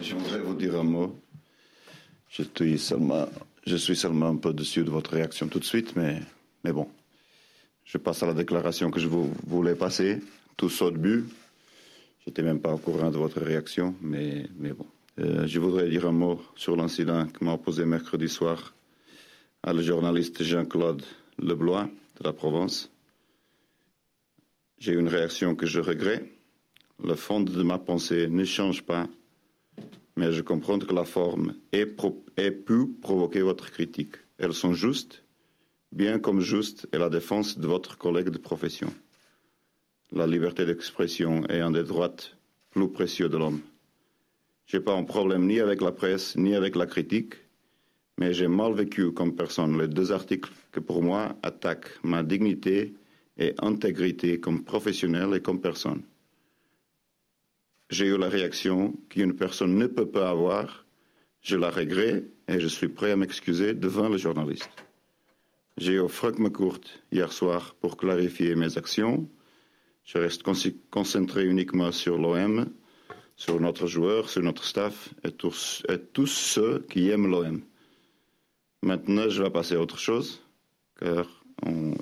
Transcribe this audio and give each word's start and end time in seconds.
je 0.00 0.14
voudrais 0.14 0.40
vous 0.40 0.54
dire 0.54 0.78
un 0.78 0.84
mot. 0.84 1.18
Je 2.28 2.42
suis 2.42 2.78
seulement, 2.78 3.26
je 3.66 3.76
suis 3.76 3.96
seulement 3.96 4.28
un 4.28 4.36
peu 4.36 4.52
dessus 4.52 4.84
de 4.84 4.90
votre 4.90 5.12
réaction 5.12 5.48
tout 5.48 5.58
de 5.58 5.64
suite, 5.64 5.96
mais, 5.96 6.20
mais 6.64 6.72
bon. 6.72 6.88
Je 7.84 7.98
passe 7.98 8.22
à 8.22 8.26
la 8.26 8.34
déclaration 8.34 8.90
que 8.90 9.00
je 9.00 9.08
vous 9.08 9.32
voulais 9.46 9.74
passer. 9.74 10.20
Tout 10.56 10.68
saut 10.68 10.90
de 10.90 10.98
but. 10.98 11.24
J'étais 12.24 12.42
même 12.42 12.60
pas 12.60 12.74
au 12.74 12.78
courant 12.78 13.10
de 13.10 13.16
votre 13.16 13.40
réaction, 13.40 13.94
mais, 14.02 14.46
mais 14.58 14.72
bon. 14.72 14.86
Euh, 15.20 15.46
je 15.46 15.58
voudrais 15.58 15.88
dire 15.88 16.06
un 16.06 16.12
mot 16.12 16.40
sur 16.54 16.76
l'incident 16.76 17.26
que 17.26 17.44
m'a 17.44 17.54
opposé 17.54 17.84
mercredi 17.84 18.28
soir 18.28 18.74
à 19.62 19.72
le 19.72 19.82
journaliste 19.82 20.42
Jean-Claude 20.42 21.02
Leblois 21.38 21.88
de 22.20 22.24
la 22.24 22.32
Provence. 22.32 22.90
J'ai 24.78 24.92
une 24.92 25.08
réaction 25.08 25.56
que 25.56 25.66
je 25.66 25.80
regrette. 25.80 26.30
Le 27.02 27.14
fond 27.14 27.40
de 27.40 27.62
ma 27.62 27.78
pensée 27.78 28.28
ne 28.28 28.44
change 28.44 28.82
pas, 28.82 29.08
mais 30.18 30.32
je 30.32 30.42
comprends 30.42 30.80
que 30.80 30.92
la 30.92 31.04
forme 31.04 31.54
ait, 31.70 31.86
pu 31.86 32.88
provoquer 33.00 33.40
votre 33.40 33.70
critique. 33.70 34.16
Elles 34.38 34.52
sont 34.52 34.72
justes, 34.72 35.22
bien 35.92 36.18
comme 36.18 36.40
juste 36.40 36.88
est 36.90 36.98
la 36.98 37.08
défense 37.08 37.56
de 37.56 37.68
votre 37.68 37.96
collègue 37.96 38.30
de 38.30 38.38
profession. 38.38 38.92
La 40.10 40.26
liberté 40.26 40.66
d'expression 40.66 41.46
est 41.46 41.60
un 41.60 41.70
des 41.70 41.84
droits 41.84 42.16
plus 42.70 42.90
précieux 42.90 43.28
de 43.28 43.36
l'homme. 43.36 43.60
Je 44.66 44.76
n'ai 44.76 44.82
pas 44.82 44.96
un 44.96 45.04
problème 45.04 45.46
ni 45.46 45.60
avec 45.60 45.80
la 45.80 45.92
presse, 45.92 46.36
ni 46.36 46.56
avec 46.56 46.74
la 46.74 46.86
critique, 46.86 47.34
mais 48.18 48.34
j'ai 48.34 48.48
mal 48.48 48.72
vécu 48.74 49.12
comme 49.12 49.36
personne 49.36 49.80
les 49.80 49.86
deux 49.86 50.10
articles 50.10 50.50
que 50.72 50.80
pour 50.80 51.00
moi 51.00 51.36
attaquent 51.44 51.96
ma 52.02 52.24
dignité 52.24 52.92
et 53.36 53.54
intégrité 53.60 54.40
comme 54.40 54.64
professionnel 54.64 55.32
et 55.34 55.40
comme 55.40 55.60
personne. 55.60 56.02
J'ai 57.90 58.06
eu 58.06 58.18
la 58.18 58.28
réaction 58.28 58.94
qu'une 59.08 59.34
personne 59.34 59.76
ne 59.76 59.86
peut 59.86 60.08
pas 60.08 60.30
avoir. 60.30 60.84
Je 61.40 61.56
la 61.56 61.70
regrette 61.70 62.24
et 62.48 62.60
je 62.60 62.68
suis 62.68 62.88
prêt 62.88 63.12
à 63.12 63.16
m'excuser 63.16 63.74
devant 63.74 64.08
le 64.08 64.18
journaliste. 64.18 64.70
J'ai 65.76 65.94
eu 65.94 66.08
Franck 66.08 66.38
McCourt 66.38 66.80
hier 67.12 67.32
soir 67.32 67.74
pour 67.80 67.96
clarifier 67.96 68.54
mes 68.54 68.76
actions. 68.76 69.28
Je 70.04 70.18
reste 70.18 70.42
concentré 70.90 71.44
uniquement 71.44 71.92
sur 71.92 72.18
l'OM 72.18 72.66
sur 73.38 73.60
notre 73.60 73.86
joueur, 73.86 74.28
sur 74.28 74.42
notre 74.42 74.64
staff 74.64 75.14
et 75.22 75.30
tous, 75.30 75.84
ceux 76.26 76.84
qui 76.90 77.08
aiment 77.08 77.30
l'OM. 77.30 77.62
Maintenant, 78.82 79.28
je 79.28 79.42
vais 79.44 79.50
passer 79.50 79.76
à 79.76 79.80
autre 79.80 79.98
chose, 79.98 80.42
car 80.98 81.24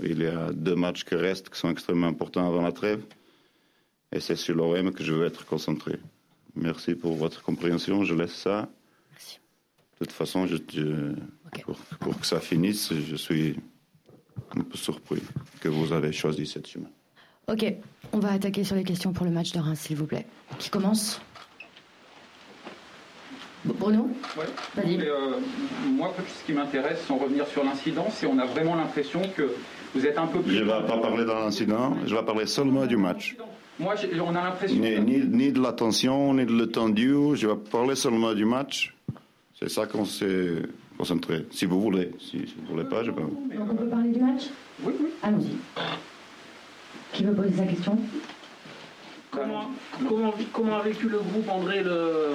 il 0.02 0.22
y 0.22 0.26
a 0.26 0.50
deux 0.52 0.74
matchs 0.74 1.04
qui 1.04 1.14
restent 1.14 1.50
qui 1.50 1.58
sont 1.58 1.70
extrêmement 1.70 2.06
importants 2.06 2.46
avant 2.46 2.62
la 2.62 2.72
trêve, 2.72 3.04
et 4.16 4.20
c'est 4.20 4.36
sur 4.36 4.54
l'OM 4.54 4.92
que 4.92 5.04
je 5.04 5.12
veux 5.12 5.26
être 5.26 5.44
concentré. 5.44 5.98
Merci 6.54 6.94
pour 6.94 7.14
votre 7.14 7.42
compréhension, 7.42 8.02
je 8.04 8.14
laisse 8.14 8.34
ça. 8.34 8.68
Merci. 9.12 9.38
De 10.00 10.06
toute 10.06 10.12
façon, 10.12 10.46
je, 10.46 10.56
pour, 12.00 12.18
que 12.18 12.26
ça 12.26 12.40
finisse, 12.40 12.94
je 12.94 13.16
suis 13.16 13.56
un 14.56 14.62
peu 14.62 14.78
surpris 14.78 15.22
que 15.60 15.68
vous 15.68 15.92
avez 15.92 16.12
choisi 16.12 16.46
cette 16.46 16.66
chemin. 16.66 16.88
Ok, 17.48 17.64
on 18.12 18.18
va 18.18 18.32
attaquer 18.32 18.64
sur 18.64 18.74
les 18.74 18.84
questions 18.84 19.12
pour 19.12 19.26
le 19.26 19.32
match 19.32 19.52
de 19.52 19.60
Reims, 19.60 19.80
s'il 19.80 19.96
vous 19.96 20.06
plaît. 20.06 20.26
Qui 20.58 20.70
commence? 20.70 21.20
Bruno? 23.64 24.08
Oui. 24.38 24.98
Euh, 25.02 25.40
moi, 25.88 26.14
ce 26.16 26.46
qui 26.46 26.52
m'intéresse, 26.52 27.04
sans 27.06 27.18
revenir 27.18 27.46
sur 27.48 27.64
l'incident, 27.64 28.06
c'est 28.10 28.26
on 28.26 28.38
a 28.38 28.46
vraiment 28.46 28.76
l'impression 28.76 29.20
que 29.36 29.50
vous 29.94 30.06
êtes 30.06 30.16
un 30.16 30.26
peu 30.26 30.40
plus. 30.40 30.54
Je 30.54 30.60
ne 30.60 30.64
vais 30.64 30.86
pas 30.86 30.98
parler 30.98 31.24
de 31.24 31.30
l'incident, 31.30 31.96
je 32.06 32.14
vais 32.14 32.22
parler 32.22 32.46
seulement 32.46 32.86
du 32.86 32.96
match. 32.96 33.36
Moi, 33.78 33.94
on 34.24 34.34
a 34.34 34.42
l'impression. 34.42 34.78
Ni, 34.78 35.20
ni, 35.20 35.52
de 35.52 35.60
la 35.60 35.72
tension, 35.72 36.32
ni 36.34 36.46
de 36.46 36.52
l'étendue, 36.52 37.34
je 37.34 37.46
vais 37.46 37.56
parler 37.56 37.94
seulement 37.94 38.32
du 38.32 38.44
match. 38.44 38.94
C'est 39.58 39.68
ça 39.68 39.86
qu'on 39.86 40.04
s'est 40.04 40.62
concentré. 40.96 41.46
Si 41.50 41.66
vous 41.66 41.80
voulez. 41.80 42.10
Si, 42.18 42.38
vous 42.38 42.62
ne 42.62 42.68
voulez 42.68 42.88
pas, 42.88 43.04
je 43.04 43.10
peux. 43.10 43.22
Donc 43.22 43.70
on 43.70 43.74
peut 43.74 43.86
parler 43.86 44.10
du 44.10 44.20
match 44.20 44.44
Oui, 44.82 44.94
oui. 44.98 45.08
Allons-y. 45.22 45.56
Qui 47.12 47.24
veut 47.24 47.34
poser 47.34 47.54
sa 47.54 47.64
question? 47.64 47.98
Comment, 49.30 49.70
comment, 50.52 50.78
a 50.78 50.82
vécu 50.82 51.08
le 51.08 51.18
groupe, 51.18 51.48
André, 51.50 51.82
le, 51.82 52.30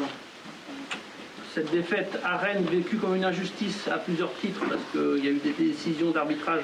cette 1.54 1.72
défaite 1.72 2.20
à 2.24 2.38
Rennes 2.38 2.64
vécue 2.72 2.98
comme 2.98 3.16
une 3.16 3.26
injustice 3.26 3.88
à 3.88 3.98
plusieurs 3.98 4.34
titres, 4.36 4.64
parce 4.70 4.82
qu'il 4.92 5.26
y 5.26 5.28
a 5.28 5.32
eu 5.32 5.40
des 5.44 5.54
décisions 5.58 6.12
d'arbitrage 6.12 6.64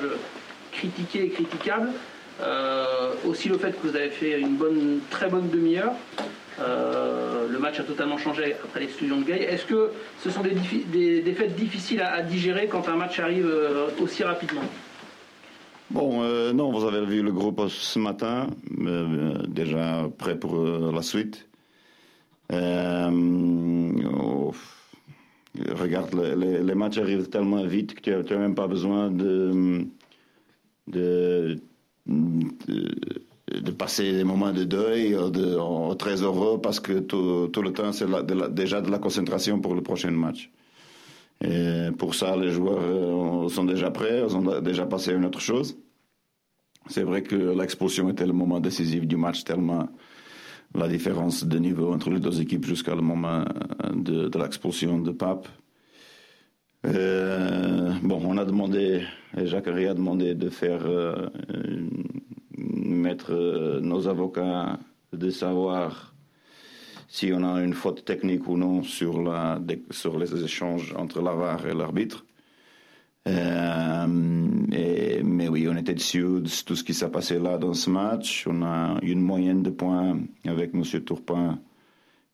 critiquées 0.72 1.26
et 1.26 1.30
critiquables? 1.30 1.90
Euh, 2.42 3.14
aussi 3.26 3.50
le 3.50 3.58
fait 3.58 3.72
que 3.72 3.88
vous 3.88 3.96
avez 3.96 4.10
fait 4.10 4.40
une 4.40 4.56
bonne, 4.56 5.00
très 5.10 5.30
bonne 5.30 5.50
demi-heure. 5.50 5.94
Euh, 6.60 7.48
le 7.50 7.60
match 7.60 7.80
a 7.80 7.84
totalement 7.84 8.18
changé 8.18 8.56
après 8.64 8.82
l'exclusion 8.82 9.20
de 9.20 9.26
Gay. 9.26 9.44
Est-ce 9.44 9.66
que 9.66 9.92
ce 10.24 10.30
sont 10.30 10.42
des, 10.44 11.22
défaites 11.22 11.56
difficiles 11.56 12.02
à, 12.02 12.22
digérer 12.22 12.68
quand 12.68 12.90
un 12.90 12.96
match 12.96 13.20
arrive 13.20 13.48
euh, 13.48 13.88
aussi 14.02 14.24
rapidement? 14.24 14.62
Bon, 15.90 16.22
non, 16.54 16.72
vous 16.72 16.86
avez 16.86 17.06
vu 17.06 17.22
le 17.22 17.32
groupe 17.32 17.62
ce 17.70 17.98
matin, 17.98 18.48
déjà 19.48 20.10
prêt 20.18 20.36
pour 20.38 20.62
la 20.92 21.02
suite. 21.02 21.48
Regarde, 25.80 26.14
les, 26.14 26.76
matchs 26.76 26.98
arrivent 26.98 27.30
tellement 27.30 27.64
vite 27.64 28.02
que 28.02 28.22
tu 28.22 28.34
n'as 28.34 28.40
même 28.40 28.54
pas 28.54 28.68
besoin 28.68 29.10
de, 29.10 29.86
de, 30.88 31.58
de, 32.08 33.72
passer 33.72 34.12
des 34.14 34.24
moments 34.24 34.52
de 34.52 34.64
deuil 34.64 35.12
de, 35.12 35.94
très 35.96 36.24
heureux 36.24 36.60
parce 36.62 36.80
que 36.80 37.00
tout, 37.00 37.62
le 37.62 37.74
temps, 37.74 37.92
c'est 37.92 38.08
déjà 38.54 38.82
de 38.82 38.90
la 38.90 39.00
concentration 39.00 39.60
pour 39.60 39.76
le 39.76 39.82
prochain 39.82 40.12
match. 40.12 40.52
Et 41.44 41.90
pour 41.98 42.16
ça, 42.16 42.36
les 42.36 42.50
joueurs 42.50 42.80
euh, 42.82 43.48
sont 43.50 43.66
déjà 43.66 43.92
prêts, 43.92 44.24
ils 44.28 44.36
ont 44.36 44.60
déjà 44.60 44.88
passé 44.88 45.12
à 45.12 45.14
une 45.14 45.26
autre 45.26 45.40
chose. 45.40 45.78
C'est 46.90 47.04
vrai 47.04 47.22
que 47.22 47.36
l'expulsion 47.36 48.10
était 48.10 48.26
le 48.26 48.34
moment 48.34 48.60
décisif 48.60 49.06
du 49.06 49.18
match, 49.18 49.44
tellement 49.44 49.88
la 50.74 50.88
différence 50.88 51.44
de 51.44 51.60
niveau 51.60 51.94
entre 51.94 52.10
les 52.10 52.20
deux 52.20 52.42
équipes 52.42 52.66
jusqu'à 52.66 52.96
le 52.96 53.02
moment 53.02 53.46
de 53.94 54.36
l'expulsion 54.38 55.00
de 55.00 55.12
Pape. 55.12 55.48
Euh, 56.88 57.92
bon, 58.02 58.22
on 58.24 58.38
a 58.38 58.46
demandé, 58.46 59.04
Jacques 59.36 59.68
a 59.68 59.94
demandé 59.94 60.36
de 60.36 60.50
faire 60.50 60.86
euh, 60.86 61.28
mettre 62.58 63.34
euh, 63.34 63.82
nos 63.82 64.08
avocats 64.08 64.80
de 65.12 65.30
savoir 65.30 66.16
si 67.10 67.32
on 67.34 67.44
a 67.44 67.62
une 67.62 67.74
faute 67.74 68.06
technique 68.06 68.48
ou 68.48 68.56
non 68.58 68.84
sur, 68.84 69.22
la, 69.22 69.60
sur 69.92 70.18
les 70.18 70.44
échanges 70.44 70.94
entre 70.98 71.22
l'avare 71.22 71.68
et 71.68 71.74
l'arbitre. 71.74 72.26
Mais 73.26 74.06
oui, 75.50 75.68
on 75.70 75.76
était 75.76 75.94
dessus 75.94 76.22
de 76.22 76.64
tout 76.66 76.76
ce 76.76 76.84
qui 76.84 76.94
s'est 76.94 77.12
passé 77.12 77.40
là 77.40 77.58
dans 77.58 77.74
ce 77.74 77.90
match. 77.90 78.46
On 78.48 78.64
a 78.64 78.98
une 79.02 79.20
moyenne 79.20 79.62
de 79.62 79.72
points 79.72 80.18
avec 80.46 80.74
M. 80.74 80.84
Tourpin 81.04 81.60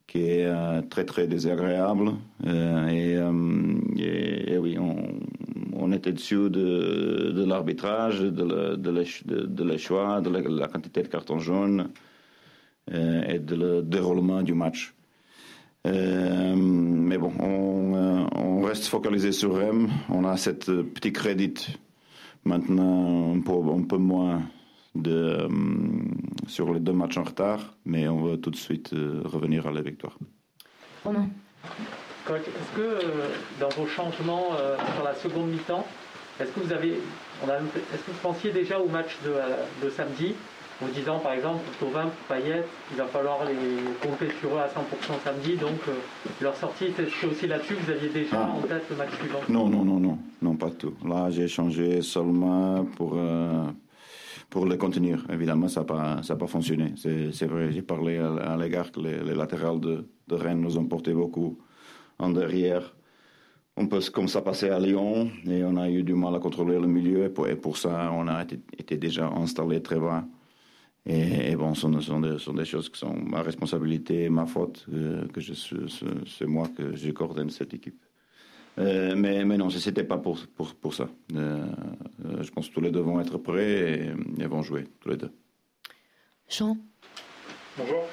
qui 0.08 0.30
est 0.30 0.46
euh, 0.46 0.81
très 0.81 1.06
très 1.06 1.28
désagréable. 1.28 2.12
Euh, 2.46 2.88
et, 2.88 4.58
oui, 4.58 4.78
on, 4.80 5.91
était 5.91 6.12
dessus 6.14 6.50
de, 6.50 7.44
l'arbitrage, 7.46 8.22
de, 8.22 8.75
de, 8.75 9.46
de, 9.46 9.78
choix, 9.78 10.22
de 10.22 10.30
la, 10.30 10.68
quantité 10.68 11.03
de 11.03 11.08
cartons 11.08 11.40
jaunes 11.40 11.90
et 12.91 13.40
de 13.40 13.56
le 13.56 13.81
déroulement 13.84 14.41
du 14.41 14.53
match. 14.53 14.94
Euh, 15.86 16.56
mais 16.56 17.18
bon, 17.18 17.34
on, 17.40 18.62
reste 18.62 18.85
focalisé 18.85 19.34
sur 19.34 19.56
REM. 19.56 19.90
On 20.09 20.24
a 20.24 20.38
cette 20.38 20.72
petit 20.72 21.12
crédit 21.12 21.78
maintenant 22.46 23.35
un 23.35 23.84
peu 23.84 23.97
moins 23.97 24.41
de, 24.95 25.11
euh, 25.11 25.49
sur 26.47 26.73
les 26.73 26.79
deux 26.79 26.93
matchs 26.93 27.17
en 27.17 27.23
retard, 27.23 27.75
mais 27.85 28.07
on 28.07 28.23
va 28.23 28.37
tout 28.37 28.51
de 28.51 28.55
suite 28.55 28.93
euh, 28.93 29.21
revenir 29.25 29.67
à 29.67 29.71
la 29.71 29.81
victoire. 29.81 30.17
Romain 31.03 31.28
Est-ce 32.29 32.75
que 32.75 32.99
dans 33.59 33.69
vos 33.69 33.87
changements 33.87 34.51
sur 34.95 35.03
la 35.03 35.16
seconde 35.16 35.49
mi-temps, 35.49 35.85
est-ce 36.40 36.51
que 36.51 36.59
vous 36.61 36.72
avez, 36.72 36.91
est-ce 36.91 38.03
que 38.05 38.11
vous 38.11 38.22
pensiez 38.22 38.51
déjà 38.51 38.79
au 38.79 38.87
match 38.87 39.17
de, 39.25 39.34
de 39.85 39.90
samedi 39.90 40.34
en 40.84 40.87
disant 40.87 41.19
par 41.19 41.34
exemple 41.34 41.63
pour 41.79 41.89
Tauvin, 41.89 42.03
pour 42.03 42.35
Payet, 42.35 42.63
il 42.91 42.97
va 42.97 43.05
falloir 43.05 43.39
les 43.46 44.07
compter 44.07 44.28
sur 44.39 44.55
eux 44.55 44.59
à 44.59 44.67
100% 44.67 45.23
samedi, 45.23 45.55
donc 45.55 45.79
euh, 45.87 45.93
leur 46.41 46.55
sortie, 46.55 46.87
c'est 46.96 47.28
aussi 47.28 47.47
là-dessus 47.47 47.75
vous 47.75 47.91
aviez 47.91 48.09
déjà 48.09 48.37
ah. 48.37 48.55
en 48.57 48.61
tête 48.61 48.84
le 48.89 48.96
match 48.96 49.09
suivant? 49.19 49.39
Non, 49.49 49.69
non, 49.69 49.85
non, 49.85 49.99
non, 49.99 50.17
non, 50.41 50.55
pas 50.55 50.72
tout. 50.72 50.93
Là, 51.05 51.29
j'ai 51.29 51.47
changé 51.47 52.01
seulement 52.01 52.85
pour, 52.96 53.13
euh, 53.16 53.66
pour 54.53 54.67
les 54.67 54.78
contenir. 54.78 55.26
Évidemment, 55.32 55.67
ça 55.67 55.84
n'a 55.84 56.35
pas, 56.35 56.47
fonctionné. 56.47 56.94
C'est 56.96 57.47
vrai, 57.47 57.72
j'ai 57.72 57.82
parlé 57.82 58.20
à, 58.20 58.55
l'égard 58.55 58.91
que 58.91 59.00
les, 59.00 59.17
les, 59.23 59.34
latérales 59.34 59.79
de, 59.79 60.05
de 60.28 60.35
Rennes 60.35 60.61
nous 60.61 60.78
ont 60.78 60.85
porté 60.85 61.11
beaucoup 61.11 61.58
en 62.20 62.29
derrière. 62.29 62.96
On 63.76 63.88
peut, 63.88 64.00
comme 64.14 64.28
ça 64.28 64.44
passait 64.44 64.70
à 64.70 64.79
Lyon, 64.79 65.32
et 65.47 65.64
on 65.64 65.76
a 65.78 65.90
eu 65.90 66.03
du 66.03 66.14
mal 66.14 66.35
à 66.35 66.40
contrôler 66.40 66.78
le 66.79 66.85
milieu, 66.85 67.26
et 67.26 67.55
pour, 67.55 67.78
ça, 67.78 68.11
on 68.14 68.28
a 68.28 68.44
été, 68.44 68.96
déjà 68.96 69.28
installé 69.28 69.82
très 69.82 70.00
bas. 70.00 70.23
Et, 71.08 71.56
bon, 71.56 71.73
ce 71.73 71.88
sont, 71.99 72.53
des, 72.53 72.66
choses 72.66 72.90
qui 72.90 72.99
sont 72.99 73.16
ma 73.16 73.41
responsabilité, 73.41 74.29
ma 74.29 74.46
faute, 74.46 74.85
que 75.34 75.41
je 75.41 75.53
c'est 76.28 76.46
moi 76.46 76.67
que 76.78 76.96
je 76.96 77.09
coordonne 77.09 77.49
cette 77.49 77.73
équipe. 77.73 77.99
Euh, 78.79 79.14
mais, 79.16 79.46
mais 79.46 79.58
non, 79.58 79.70
ce 79.70 79.87
n'était 79.87 80.03
pas 80.03 80.17
pour, 80.17 80.40
pour, 80.55 80.73
pour 80.75 80.93
ça. 80.93 81.08
Euh, 81.35 81.66
je 82.41 82.49
pense 82.52 82.70
que 82.70 82.73
tous 82.73 82.81
les 82.81 82.91
deux 82.91 83.02
vont 83.02 83.20
être 83.20 83.37
prêts 83.37 84.11
et, 84.40 84.41
et 84.41 84.47
vont 84.47 84.64
jouer, 84.64 84.85
tous 84.99 85.09
les 85.09 85.17
deux. 85.17 85.31
Jean? 86.49 86.78
Bonjour. 87.78 88.05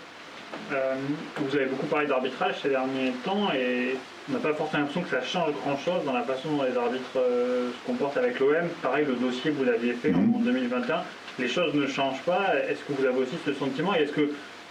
Euh, 0.72 0.94
vous 1.36 1.56
avez 1.56 1.66
beaucoup 1.66 1.86
parlé 1.86 2.06
d'arbitrage 2.06 2.60
ces 2.62 2.68
derniers 2.68 3.12
temps 3.24 3.52
et 3.52 3.96
on 4.28 4.32
n'a 4.32 4.38
pas 4.38 4.54
forcément 4.54 4.84
l'impression 4.84 5.02
que 5.02 5.10
ça 5.10 5.22
change 5.22 5.52
grand-chose 5.64 6.04
dans 6.04 6.12
la 6.12 6.22
façon 6.22 6.56
dont 6.56 6.62
les 6.62 6.76
arbitres 6.76 7.16
euh, 7.16 7.70
se 7.70 7.86
comportent 7.86 8.16
avec 8.16 8.38
l'OM. 8.38 8.68
Pareil, 8.82 9.04
le 9.06 9.14
dossier 9.14 9.50
que 9.50 9.56
vous 9.56 9.64
l'aviez 9.64 9.94
fait 9.94 10.14
en 10.14 10.20
2021, 10.20 10.96
mhm. 10.96 11.02
les 11.38 11.48
choses 11.48 11.74
ne 11.74 11.86
changent 11.86 12.22
pas. 12.22 12.54
Est-ce 12.68 12.80
que 12.84 12.92
vous 12.92 13.04
avez 13.04 13.18
aussi 13.18 13.36
ce 13.44 13.52
sentiment 13.54 13.94
et 13.94 14.02
est-ce 14.02 14.12
que 14.12 14.30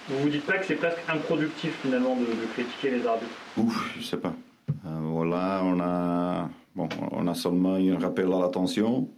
vous 0.10 0.20
vous 0.20 0.30
dites 0.30 0.46
pas 0.46 0.58
que 0.58 0.66
c'est 0.66 0.76
presque 0.76 1.00
improductif 1.08 1.72
finalement 1.82 2.16
de, 2.16 2.26
critiquer 2.54 2.92
les 2.92 3.06
arbitres? 3.06 3.32
Ouf, 3.58 3.94
je 3.98 4.04
sais 4.04 4.18
pas. 4.18 4.34
Euh, 5.20 5.26
voilà, 5.26 5.62
on 5.64 5.80
a, 5.80 6.50
bon, 6.76 6.90
on 7.12 7.28
a 7.28 7.34
seulement 7.34 7.76
un 7.76 8.00
rappel 8.00 8.32
à 8.32 8.40
l'attention. 8.40 9.10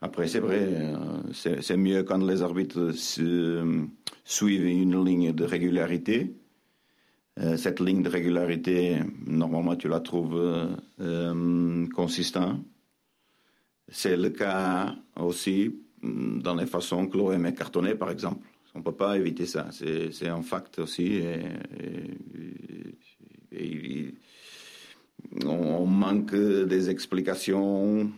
Après, 0.00 0.28
c'est 0.28 0.40
vrai, 0.40 0.92
c'est 1.32 1.76
mieux 1.76 2.02
quand 2.02 2.18
les 2.18 2.42
arbitres 2.42 2.90
suivent 4.24 4.66
une 4.66 5.04
ligne 5.04 5.32
de 5.32 5.44
régularité. 5.44 6.34
Euh, 7.40 7.56
cette 7.56 7.80
ligne 7.80 8.02
de 8.02 8.08
régularité, 8.08 8.98
normalement, 9.26 9.74
tu 9.76 9.88
la 9.88 10.00
trouves 10.00 10.36
euh, 10.36 10.68
euh, 11.00 11.86
consistante. 11.88 12.60
C'est 13.88 14.16
le 14.16 14.30
cas 14.30 14.94
aussi 15.16 15.74
mm, 16.02 16.42
dans 16.42 16.54
les 16.54 16.66
façons 16.66 17.08
que 17.08 17.16
l'OM 17.16 17.46
est 17.46 17.54
cartonné, 17.54 17.94
par 17.96 18.10
exemple. 18.10 18.46
On 18.74 18.80
ne 18.80 18.84
peut 18.84 18.92
pas 18.92 19.16
éviter 19.16 19.46
ça. 19.46 19.68
C'est 19.72 20.28
un 20.28 20.42
fact 20.42 20.80
aussi. 20.80 21.22
Et, 23.52 24.14
on 25.44 25.86
manque 25.86 26.34
des 26.34 26.90
explications 26.90 28.10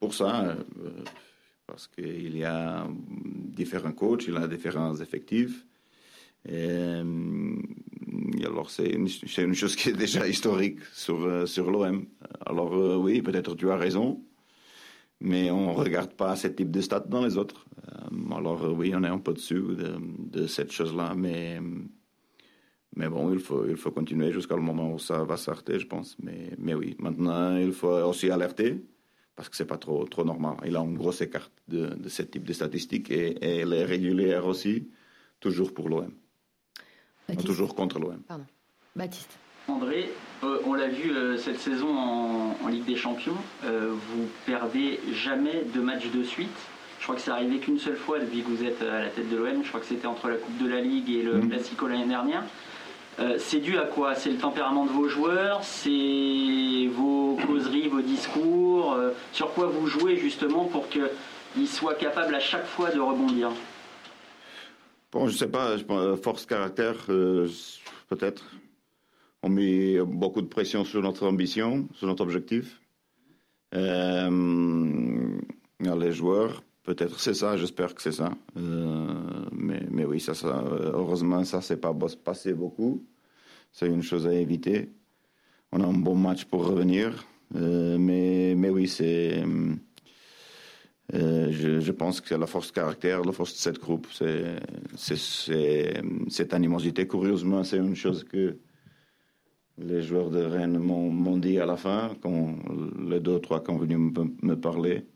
pour 0.00 0.14
ça, 0.14 0.56
parce 1.66 1.88
qu'il 1.88 2.36
y 2.36 2.44
a 2.44 2.86
différents 3.16 3.92
coachs, 3.92 4.24
il 4.28 4.34
y 4.34 4.36
a 4.36 4.46
différents 4.48 4.96
effectifs. 4.96 5.64
Et, 6.48 7.02
alors 8.44 8.70
c'est 8.70 8.90
une, 8.90 9.54
chose 9.54 9.74
qui 9.76 9.90
est 9.90 9.92
déjà 9.92 10.26
historique 10.28 10.78
sur, 10.92 11.24
euh, 11.24 11.46
sur 11.46 11.70
l'OM. 11.70 12.06
Alors 12.44 12.74
euh, 12.74 12.96
oui, 12.96 13.20
peut-être 13.22 13.54
tu 13.56 13.70
as 13.70 13.76
raison, 13.76 14.22
mais 15.20 15.50
on 15.50 15.72
ne 15.72 15.76
regarde 15.76 16.12
pas 16.12 16.36
ce 16.36 16.48
type 16.48 16.70
de 16.70 16.80
stats 16.80 17.00
dans 17.00 17.24
les 17.24 17.36
autres. 17.36 17.66
Euh, 17.88 18.36
alors 18.36 18.72
oui, 18.76 18.92
on 18.94 19.02
est 19.02 19.08
un 19.08 19.18
peu 19.18 19.32
dessus 19.32 19.60
de, 19.60 19.96
de 20.18 20.46
cette 20.46 20.70
chose-là, 20.70 21.14
mais, 21.16 21.60
mais 22.96 23.08
bon, 23.08 23.32
il 23.32 23.38
faut, 23.38 23.66
il 23.66 23.76
faut 23.76 23.90
continuer 23.90 24.32
jusqu'au 24.32 24.56
moment 24.56 24.94
où 24.94 24.98
ça 24.98 25.22
va 25.24 25.36
s'arrêter, 25.36 25.78
je 25.78 25.86
pense. 25.86 26.16
Mais, 26.22 26.50
mais 26.58 26.74
oui, 26.74 26.96
maintenant, 26.98 27.56
il 27.56 27.72
faut 27.72 27.88
aussi 27.88 28.30
alerter 28.30 28.82
parce 29.36 29.50
que 29.50 29.56
c'est 29.56 29.66
pas 29.66 29.76
trop, 29.76 30.04
trop 30.06 30.24
normal. 30.24 30.56
Il 30.64 30.76
a 30.76 30.80
une 30.80 30.96
grosse 30.96 31.20
écart 31.20 31.50
de, 31.68 31.94
de 31.94 32.08
ce 32.08 32.22
type 32.22 32.44
de 32.44 32.54
statistiques 32.54 33.10
et, 33.10 33.32
et 33.32 33.58
elle 33.58 33.74
est 33.74 33.84
régulière 33.84 34.46
aussi, 34.46 34.88
toujours 35.40 35.74
pour 35.74 35.90
l'OM. 35.90 36.10
Toujours 37.44 37.74
contre 37.74 37.98
l'OM. 37.98 38.22
Pardon. 38.26 38.46
Baptiste. 38.94 39.38
André, 39.68 40.10
euh, 40.44 40.60
on 40.64 40.74
l'a 40.74 40.88
vu 40.88 41.10
euh, 41.10 41.36
cette 41.36 41.58
saison 41.58 41.88
en, 41.88 42.68
Ligue 42.68 42.84
des 42.84 42.96
Champions, 42.96 43.36
euh, 43.64 43.92
vous 43.92 44.28
perdez 44.44 44.98
jamais 45.12 45.64
de 45.72 45.80
match 45.80 46.10
de 46.10 46.22
suite. 46.24 46.48
Je 46.98 47.04
crois 47.04 47.14
que 47.14 47.20
c'est 47.20 47.30
arrivé 47.30 47.58
qu'une 47.58 47.78
seule 47.78 47.96
fois 47.96 48.18
depuis 48.18 48.42
que 48.42 48.48
vous 48.48 48.64
êtes 48.64 48.82
à 48.82 49.00
la 49.00 49.08
tête 49.08 49.28
de 49.28 49.36
l'OM. 49.36 49.62
Je 49.62 49.68
crois 49.68 49.80
que 49.80 49.86
c'était 49.86 50.06
entre 50.06 50.28
la 50.28 50.36
Coupe 50.36 50.58
de 50.58 50.68
la 50.68 50.80
Ligue 50.80 51.10
et 51.10 51.22
le 51.22 51.38
mmh. 51.38 51.48
Classico 51.50 51.86
l'année 51.86 52.06
dernière. 52.06 52.44
C'est 53.38 53.60
dû 53.60 53.78
à 53.78 53.84
quoi? 53.84 54.14
C'est 54.14 54.30
le 54.30 54.38
tempérament 54.38 54.84
de 54.84 54.90
vos 54.90 55.08
joueurs? 55.08 55.64
C'est 55.64 56.88
vos 56.92 57.36
causeries, 57.46 57.88
vos 57.88 58.02
discours? 58.02 58.96
Sur 59.32 59.52
quoi 59.54 59.66
vous 59.66 59.86
jouez 59.86 60.16
justement 60.16 60.64
pour 60.64 60.88
qu'ils 60.88 61.68
soient 61.68 61.94
capables 61.94 62.34
à 62.34 62.40
chaque 62.40 62.66
fois 62.66 62.90
de 62.90 63.00
rebondir? 63.00 63.50
Bon, 65.12 65.28
je 65.28 65.36
sais 65.36 65.48
pas, 65.48 65.76
force 66.22 66.44
caractère, 66.44 66.96
euh, 67.08 67.48
peut-être. 68.08 68.44
On 69.42 69.48
met 69.48 69.98
beaucoup 70.00 70.42
de 70.42 70.46
pression 70.46 70.84
sur 70.84 71.00
notre 71.00 71.26
ambition, 71.26 71.88
sur 71.94 72.06
notre 72.06 72.22
objectif. 72.22 72.82
Euh, 73.74 75.38
les 75.80 76.12
joueurs, 76.12 76.62
peut-être 76.86 77.20
c'est 77.20 77.34
ça, 77.34 77.56
j'espère 77.56 77.94
que 77.94 78.00
c'est 78.00 78.12
ça. 78.12 78.30
Euh, 78.56 79.06
mais, 79.52 79.82
mais, 79.90 80.04
oui, 80.04 80.20
ça, 80.20 80.34
ça, 80.34 80.64
heureusement, 80.94 81.44
ça 81.44 81.60
s'est 81.60 81.76
pas 81.76 81.94
passé 82.24 82.54
beaucoup. 82.54 83.04
C'est 83.72 83.88
une 83.88 84.02
chose 84.02 84.26
à 84.26 84.32
éviter. 84.32 84.90
On 85.72 85.80
a 85.82 85.86
un 85.86 85.92
bon 85.92 86.14
match 86.14 86.44
pour 86.46 86.66
revenir. 86.66 87.26
mais, 87.52 88.54
mais 88.56 88.70
oui, 88.70 88.88
c'est 88.88 89.44
euh, 91.14 91.52
je, 91.52 91.80
je, 91.80 91.92
pense 91.92 92.20
que 92.20 92.34
la 92.34 92.46
force 92.46 92.68
de 92.68 92.72
caractère, 92.72 93.22
la 93.22 93.30
force 93.30 93.52
de 93.52 93.58
cette 93.58 93.78
groupe, 93.78 94.08
c'est 94.10 94.56
cette 94.96 96.54
animosité. 96.54 97.06
Curieusement, 97.06 97.62
c'est 97.62 97.76
une 97.76 97.94
chose 97.94 98.24
que 98.24 98.58
les 99.78 100.02
joueurs 100.02 100.30
de 100.30 100.42
Rennes 100.42 100.78
m'ont 100.78 101.36
dit 101.36 101.60
à 101.60 101.66
la 101.66 101.76
fin, 101.76 102.16
quand 102.20 102.56
les 102.98 103.20
deux 103.20 103.34
ou 103.34 103.38
trois 103.38 103.62
qui 103.62 103.70
ont 103.70 103.78
venu 103.78 103.96
me, 103.98 104.54
parler. 104.56 105.06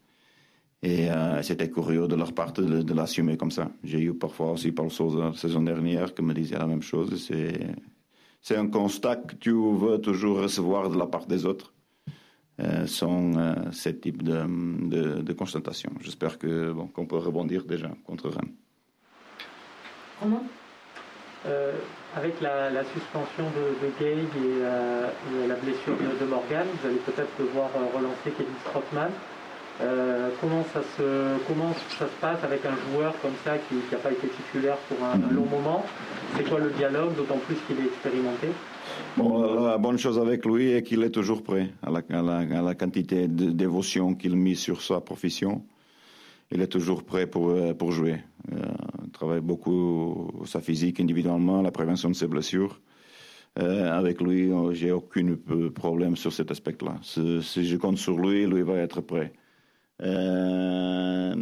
Et 0.82 1.11
euh, 1.11 1.43
c'était 1.43 1.71
curieux 1.71 2.09
de 2.09 2.17
leur 2.17 2.32
part 2.32 2.53
de, 2.53 2.94
l'assumer 2.94 3.37
comme 3.37 3.50
ça. 3.50 3.71
J'ai 3.85 4.00
eu 4.00 4.15
parfois 4.15 4.53
aussi 4.53 4.73
par 4.73 4.87
la 4.87 5.32
saison 5.35 5.62
dernière 5.62 6.15
qui 6.15 6.23
me 6.23 6.32
disait 6.32 6.59
la 6.59 6.67
même 6.67 6.82
chose. 6.82 7.31
C'est 8.43 8.56
un 8.56 8.69
constat 8.69 9.17
que 9.17 9.35
tu 9.35 9.50
veux 9.53 9.99
toujours 9.99 10.41
recevoir 10.41 10.88
de 10.88 10.99
la 10.99 11.06
part 11.06 11.27
des 11.27 11.44
autres. 11.44 11.75
Euh, 12.61 12.87
sont 12.87 13.32
euh, 13.38 13.55
ce 13.73 13.88
type 13.88 14.23
de, 14.23 14.44
de, 14.88 15.23
de 15.23 15.32
constatation. 15.32 15.93
J'espère 16.03 16.38
que 16.38 16.73
bon, 16.73 16.88
qu'on 16.88 17.06
peut 17.06 17.17
rebondir 17.17 17.65
déjà 17.65 17.88
contre 18.05 18.29
Rennes. 18.29 18.53
Comment? 20.21 20.44
Euh, 21.47 21.73
avec 22.15 22.38
la, 22.43 22.85
suspension 22.85 23.44
de, 23.44 23.87
de 23.87 23.93
Gay 23.99 24.12
et, 24.12 25.47
la 25.49 25.55
blessure 25.55 25.97
de, 25.97 26.27
Morgan, 26.27 26.67
vous 26.67 26.88
allez 26.88 26.99
peut-être 26.99 27.31
devoir 27.38 27.71
relancer 27.73 28.31
Kevin 28.37 28.53
Strottmann. 29.81 30.31
comment, 30.41 30.65
ça 30.73 30.82
se, 30.97 31.38
comment 31.47 31.75
ça 31.99 32.06
se 32.06 32.21
passe 32.21 32.43
avec 32.44 32.65
un 32.65 32.77
joueur 32.91 33.15
comme 33.21 33.35
ça 33.44 33.59
qui 33.59 33.75
n'a 33.91 33.99
pas 33.99 34.12
été 34.12 34.29
titulaire 34.29 34.77
pour 34.88 35.05
un, 35.05 35.17
long 35.32 35.47
moment? 35.47 35.85
C'est 36.37 36.49
quoi 36.49 36.59
le 36.59 36.71
dialogue, 36.71 37.15
d'autant 37.17 37.38
plus 37.38 37.56
qu'il 37.67 37.85
est 37.85 37.88
expérimenté? 37.88 38.49
Bon, 39.17 39.65
la 39.65 39.79
bonne 39.79 39.99
chose 39.99 40.19
avec 40.19 40.44
lui 40.46 40.72
est 40.72 40.82
qu'il 40.82 41.03
est 41.03 41.10
toujours 41.10 41.43
prêt 41.43 41.70
à 41.82 41.91
la, 41.91 42.03
à 42.19 42.63
la, 42.63 42.75
quantité 42.75 43.29
de 43.29 43.51
dévotion 43.51 44.15
qu'il 44.15 44.37
met 44.37 44.55
sur 44.55 44.82
sa 44.82 45.01
profession. 45.01 45.63
Il 46.53 46.60
est 46.60 46.67
toujours 46.67 47.05
prêt 47.05 47.27
pour, 47.27 47.51
euh, 47.51 47.75
pour 47.75 47.93
jouer. 47.93 48.17
Euh, 48.53 48.56
il 49.05 49.10
travaille 49.10 49.41
beaucoup 49.41 50.31
sa 50.46 50.60
physique 50.60 50.99
individuellement, 50.99 51.63
la 51.63 51.70
prévention 51.70 52.08
de 52.08 52.15
ses 52.15 52.27
blessures. 52.27 52.81
Euh, 53.58 53.91
avec 53.93 54.20
lui, 54.20 54.51
j'ai 54.72 54.93
aucun 54.93 55.37
problème 55.75 56.17
sur 56.17 56.32
cet 56.32 56.51
aspect-là. 56.51 56.96
Si, 57.03 57.43
si, 57.43 57.67
je 57.67 57.77
compte 57.77 57.99
sur 57.99 58.17
lui, 58.17 58.46
lui 58.46 58.63
va 58.63 58.77
être 58.77 59.01
prêt. 59.01 59.32
Euh, 60.02 61.34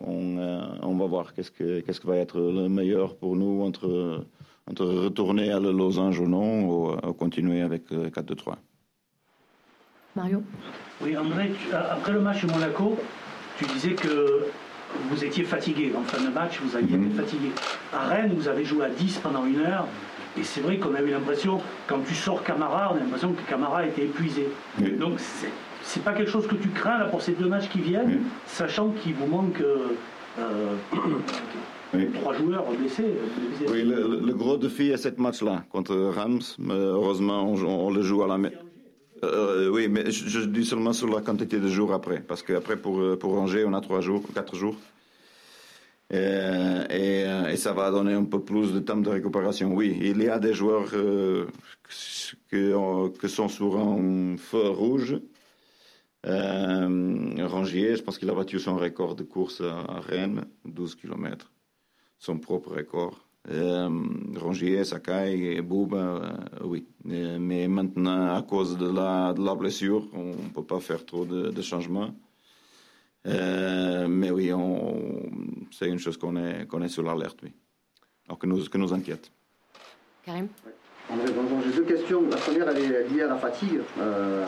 on, 0.00 0.38
on, 0.82 0.96
va 0.96 1.06
voir 1.06 1.34
qu'est-ce 1.34 1.50
que 1.50 1.80
qu'est-ce 1.80 2.04
va 2.06 2.16
être 2.16 2.38
le 2.40 2.68
meilleur 2.68 3.16
pour 3.16 3.36
nous 3.36 3.62
entre 3.62 4.24
entre 4.70 4.86
retourner 4.86 5.52
à 5.52 5.60
le 5.60 5.72
losange 5.72 6.18
ou 6.20 6.26
non, 6.26 6.64
ou, 6.64 6.92
ou 6.92 7.12
continuer 7.12 7.60
avec 7.60 7.90
4-2-3. 7.90 7.92
Euh, 8.48 8.52
Mario? 10.16 10.42
Oui, 11.02 11.16
André, 11.16 11.52
après 11.72 12.12
le 12.12 12.20
match 12.20 12.44
de 12.44 12.52
Monaco, 12.52 12.96
tu 13.58 13.66
disais 13.66 13.92
que 13.92 14.46
vous 15.10 15.24
étiez 15.24 15.44
fatigué. 15.44 15.92
En 15.96 16.02
fin 16.02 16.22
de 16.22 16.30
match, 16.32 16.60
vous 16.62 16.76
aviez 16.76 16.96
été 16.96 17.06
mhm. 17.06 17.14
fatigué. 17.14 17.48
À 17.92 18.08
Rennes, 18.08 18.32
vous 18.34 18.48
avez 18.48 18.64
joué 18.64 18.86
à 18.86 18.90
10 18.90 19.18
pendant 19.18 19.44
une 19.44 19.60
heure. 19.60 19.86
Et 20.38 20.42
c'est 20.42 20.60
vrai 20.60 20.78
qu'on 20.78 20.94
a 20.94 21.00
eu 21.00 21.10
l'impression, 21.10 21.60
quand 21.86 22.00
tu 22.06 22.14
sors 22.14 22.42
Camara, 22.42 22.92
on 22.92 22.96
a 22.96 23.00
l'impression 23.00 23.32
que 23.32 23.42
Camara 23.48 23.86
était 23.86 24.04
épuisé. 24.04 24.48
Donc, 24.98 25.20
c'est 25.20 25.50
pas 26.02 26.12
quelque 26.12 26.30
chose 26.30 26.46
que 26.46 26.54
tu 26.54 26.68
crains 26.68 26.98
là, 26.98 27.04
pour 27.06 27.22
ces 27.22 27.32
deux 27.32 27.46
matchs 27.46 27.68
qui 27.68 27.80
viennent, 27.80 28.22
sachant 28.46 28.90
qu'il 28.90 29.14
vous 29.14 29.26
manque. 29.26 29.60
Euh, 29.60 30.76
Trois 32.14 32.34
joueurs 32.34 32.64
blessés. 32.72 33.14
Oui, 33.68 33.84
le, 33.84 34.32
gros 34.32 34.56
défi 34.56 34.92
à 34.92 34.96
cette 34.96 35.18
match-là 35.18 35.64
contre 35.70 35.94
Rams, 35.94 36.40
heureusement, 36.68 37.52
on, 37.52 37.90
le 37.90 38.02
joue 38.02 38.24
à 38.24 38.26
la 38.26 38.36
maison. 38.36 38.56
Euh, 39.22 39.68
oui, 39.68 39.86
mais 39.88 40.10
je, 40.10 40.40
dis 40.40 40.64
seulement 40.64 40.92
sur 40.92 41.08
la 41.08 41.20
quantité 41.20 41.60
de 41.60 41.68
jours 41.68 41.92
après, 41.92 42.20
parce 42.20 42.42
qu'après 42.42 42.76
pour 42.76 43.00
pour 43.18 43.38
Angers, 43.38 43.64
on 43.64 43.72
a 43.74 43.80
trois 43.80 44.00
jours, 44.00 44.22
quatre 44.34 44.56
jours, 44.56 44.76
et, 46.10 47.24
et, 47.50 47.56
ça 47.56 47.72
va 47.72 47.90
donner 47.90 48.12
un 48.12 48.24
peu 48.24 48.40
plus 48.40 48.72
de 48.72 48.80
temps 48.80 48.96
de 48.96 49.08
récupération. 49.08 49.72
Oui, 49.72 49.96
il 50.00 50.22
y 50.22 50.28
a 50.28 50.38
des 50.38 50.52
joueurs 50.52 50.88
euh, 50.94 51.46
qui, 52.50 53.28
sont 53.28 53.48
sur 53.48 53.78
un 53.78 54.36
feu 54.36 54.68
rouge. 54.68 55.16
Euh, 56.26 57.46
Rangier, 57.46 57.96
je 57.96 58.02
pense 58.02 58.18
qu'il 58.18 58.30
a 58.30 58.34
battu 58.34 58.58
son 58.58 58.76
record 58.76 59.14
de 59.14 59.24
course 59.24 59.60
à 59.60 60.00
Rennes, 60.00 60.44
12 60.64 60.94
km. 60.94 61.52
son 62.18 62.38
propre 62.38 62.70
record. 62.74 63.24
Euh, 63.50 63.90
Rongier, 64.36 64.84
Sakai 64.84 65.56
et 65.56 65.60
Bouba, 65.60 65.96
euh, 65.98 66.32
oui. 66.64 66.86
mais 67.04 67.68
maintenant, 67.68 68.34
à 68.34 68.40
cause 68.40 68.78
de 68.78 68.90
la, 68.90 69.34
de 69.34 69.44
la 69.44 69.54
blessure, 69.54 70.08
on 70.14 70.28
ne 70.30 70.48
peut 70.54 70.64
pas 70.64 70.80
faire 70.80 71.04
trop 71.04 71.26
de, 71.26 71.50
de 71.50 71.62
changements. 71.62 72.14
Euh, 73.26 74.08
mais 74.08 74.30
oui, 74.30 74.50
c'est 75.72 75.88
une 75.88 75.98
chose 75.98 76.16
qu'on 76.16 76.36
est, 76.36 76.66
qu'on 76.66 76.80
est 76.82 76.88
sur 76.88 77.02
l'alerte, 77.02 77.40
oui. 77.42 77.52
Alors 78.26 78.38
que 78.38 78.46
nous, 78.46 78.64
que 78.64 78.78
nous 78.78 78.94
inquiète. 78.94 79.30
Karim? 80.24 80.48
J'ai 81.10 81.72
deux 81.72 81.82
questions. 81.82 82.22
La 82.30 82.36
première, 82.36 82.68
elle 82.68 82.78
est 82.78 83.08
liée 83.08 83.22
à 83.22 83.28
la 83.28 83.36
fatigue. 83.36 83.80
Euh, 84.00 84.44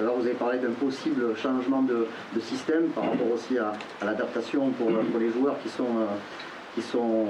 vous 0.00 0.26
avez 0.26 0.34
parlé 0.34 0.58
d'un 0.58 0.72
possible 0.72 1.36
changement 1.36 1.82
de, 1.82 2.06
système 2.40 2.88
par 2.88 3.04
rapport 3.04 3.30
aussi 3.32 3.58
à, 3.58 3.72
l'adaptation 4.04 4.70
pour, 4.70 4.90
les 5.18 5.30
joueurs 5.30 5.56
qui 5.62 5.68
sont, 5.68 5.84
euh, 5.84 6.06
qui 6.74 6.82
sont 6.82 7.26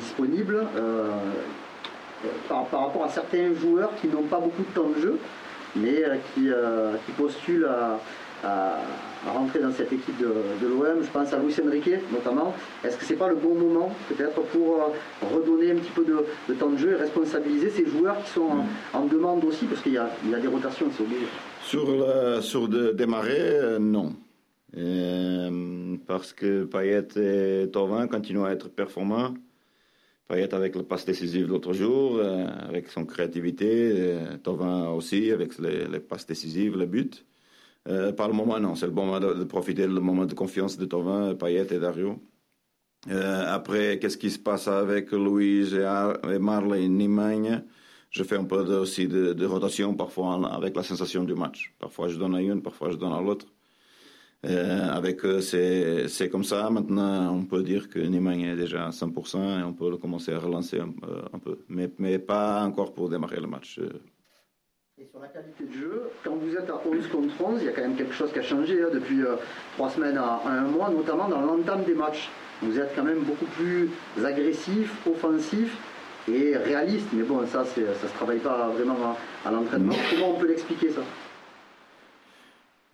disponibles. 0.00 0.66
Euh, 0.76 1.08
par, 2.48 2.64
par, 2.66 2.80
rapport 2.86 3.04
à 3.04 3.08
certains 3.08 3.54
joueurs 3.54 3.90
qui 4.00 4.08
n'ont 4.08 4.24
pas 4.24 4.40
beaucoup 4.40 4.62
de 4.62 4.74
temps 4.74 4.88
de 4.88 5.00
jeu, 5.00 5.18
mais 5.76 6.04
euh, 6.04 6.16
qui, 6.34 6.50
euh, 6.50 6.94
qui 7.06 7.12
postulent 7.12 7.66
à, 7.66 8.00
à, 8.44 8.80
rentrer 9.26 9.60
dans 9.60 9.72
cette 9.72 9.92
équipe 9.92 10.18
de, 10.18 10.26
l'OM. 10.26 11.02
Je 11.02 11.10
pense 11.10 11.32
à 11.32 11.38
Luis 11.38 11.54
Enrique 11.64 11.90
notamment. 12.12 12.54
Est-ce 12.84 12.96
que 12.96 13.04
c'est 13.04 13.16
pas 13.16 13.28
le 13.28 13.36
bon 13.36 13.54
moment 13.54 13.94
peut-être 14.08 14.40
pour 14.42 14.76
euh, 14.76 15.34
redonner 15.34 15.72
un 15.72 15.76
petit 15.76 15.90
peu 15.90 16.04
de, 16.04 16.54
temps 16.54 16.70
de 16.70 16.76
jeu 16.76 16.92
et 16.92 16.96
responsabiliser 16.96 17.70
ces 17.70 17.86
joueurs 17.86 18.22
qui 18.24 18.30
sont 18.30 18.48
en, 18.94 19.06
demande 19.06 19.44
aussi? 19.44 19.66
Parce 19.66 19.82
qu'il 19.82 19.92
y, 19.92 19.98
a 19.98 20.10
des 20.40 20.48
rotations, 20.48 20.86
c'est 20.96 21.02
obligé. 21.02 21.26
Sur, 21.62 21.90
le, 21.90 22.40
sur 22.40 22.68
de 22.68 22.92
démarrer, 22.92 23.40
euh, 23.40 23.78
non. 23.78 24.14
Euh, 24.76 25.96
parce 26.06 26.32
que 26.32 26.64
Payet 26.64 27.08
et 27.16 27.70
Tovin 27.70 28.06
continuent 28.06 28.44
à 28.44 28.52
être 28.52 28.68
performants. 28.68 29.34
Payet 30.28 30.52
avec 30.54 30.76
le 30.76 30.82
passe 30.82 31.06
décisif 31.06 31.48
l'autre 31.48 31.72
jour, 31.72 32.20
avec 32.68 32.88
son 32.88 33.06
créativité, 33.06 34.14
Tovin 34.42 34.90
aussi 34.90 35.32
avec 35.32 35.58
les, 35.58 35.86
les 35.86 36.00
passes 36.00 36.26
décisives, 36.26 36.76
les 36.76 36.84
buts. 36.84 37.10
Euh, 37.88 38.12
par 38.12 38.28
le 38.28 38.34
moment, 38.34 38.60
non. 38.60 38.74
C'est 38.74 38.86
le 38.86 38.92
bon 38.92 39.06
moment 39.06 39.20
de, 39.20 39.44
profiter 39.44 39.86
du 39.86 39.88
moment 39.88 40.26
de 40.26 40.34
confiance 40.34 40.76
de 40.76 40.84
Tovin, 40.84 41.34
Payet 41.34 41.66
et 41.72 41.78
Dario. 41.78 42.20
Euh, 43.10 43.44
après, 43.46 43.98
qu'est-ce 43.98 44.18
qui 44.18 44.30
se 44.30 44.38
passe 44.38 44.68
avec 44.68 45.12
Louise 45.12 45.74
et, 45.74 46.32
et 46.34 46.38
Marley 46.38 46.88
Nimagne 46.88 47.64
Je 48.10 48.22
fais 48.24 48.36
un 48.36 48.44
peu 48.44 48.58
aussi 48.76 49.08
de, 49.08 49.46
rotation, 49.46 49.94
parfois 49.94 50.54
avec 50.54 50.76
la 50.76 50.82
sensation 50.82 51.24
du 51.24 51.34
match. 51.34 51.74
Parfois, 51.78 52.08
je 52.08 52.18
donne 52.18 52.34
à 52.34 52.42
une, 52.42 52.60
parfois, 52.62 52.90
je 52.90 52.96
donne 52.96 53.12
à 53.12 53.20
l'autre. 53.20 53.46
Euh, 54.46 54.88
avec 54.90 55.24
eux, 55.24 55.40
c'est 55.40 56.28
comme 56.30 56.44
ça. 56.44 56.70
Maintenant, 56.70 57.34
on 57.34 57.44
peut 57.44 57.62
dire 57.62 57.88
que 57.88 57.98
Nimagne 57.98 58.42
est 58.42 58.56
déjà 58.56 58.86
à 58.86 58.90
100% 58.90 59.60
et 59.60 59.62
on 59.64 59.72
peut 59.72 59.96
commencer 59.96 60.32
à 60.32 60.38
relancer 60.38 60.78
un, 60.78 60.92
un 61.32 61.38
peu. 61.38 61.58
Mais, 61.68 61.90
mais, 61.98 62.18
pas 62.18 62.62
encore 62.64 62.92
pour 62.92 63.08
démarrer 63.08 63.40
le 63.40 63.48
match. 63.48 63.80
Et 65.00 65.06
sur 65.12 65.20
la 65.20 65.28
qualité 65.28 65.62
de 65.62 65.72
jeu, 65.72 66.10
quand 66.24 66.34
vous 66.34 66.56
êtes 66.56 66.68
à 66.68 66.82
11 66.84 67.06
contre 67.06 67.40
11, 67.40 67.60
il 67.60 67.66
y 67.66 67.68
a 67.68 67.72
quand 67.72 67.82
même 67.82 67.94
quelque 67.94 68.12
chose 68.14 68.32
qui 68.32 68.40
a 68.40 68.42
changé 68.42 68.82
hein, 68.82 68.88
depuis 68.92 69.22
euh, 69.22 69.36
trois 69.74 69.90
semaines 69.90 70.18
à, 70.18 70.40
à, 70.44 70.50
un 70.50 70.62
mois, 70.62 70.90
notamment 70.90 71.28
dans 71.28 71.40
l'entame 71.40 71.84
des 71.84 71.94
matchs. 71.94 72.28
Vous 72.62 72.80
êtes 72.80 72.96
quand 72.96 73.04
même 73.04 73.20
beaucoup 73.20 73.44
plus 73.44 73.90
agressif, 74.24 74.90
offensif 75.06 75.76
et 76.26 76.56
réaliste. 76.56 77.06
Mais 77.12 77.22
bon, 77.22 77.46
ça, 77.46 77.64
ça 77.64 78.08
se 78.08 78.14
travaille 78.14 78.40
pas 78.40 78.70
vraiment 78.70 79.16
à, 79.44 79.48
à 79.48 79.52
l'entraînement. 79.52 79.94
Comment 80.10 80.34
on 80.34 80.38
peut 80.40 80.48
l'expliquer 80.48 80.90
ça? 80.90 81.02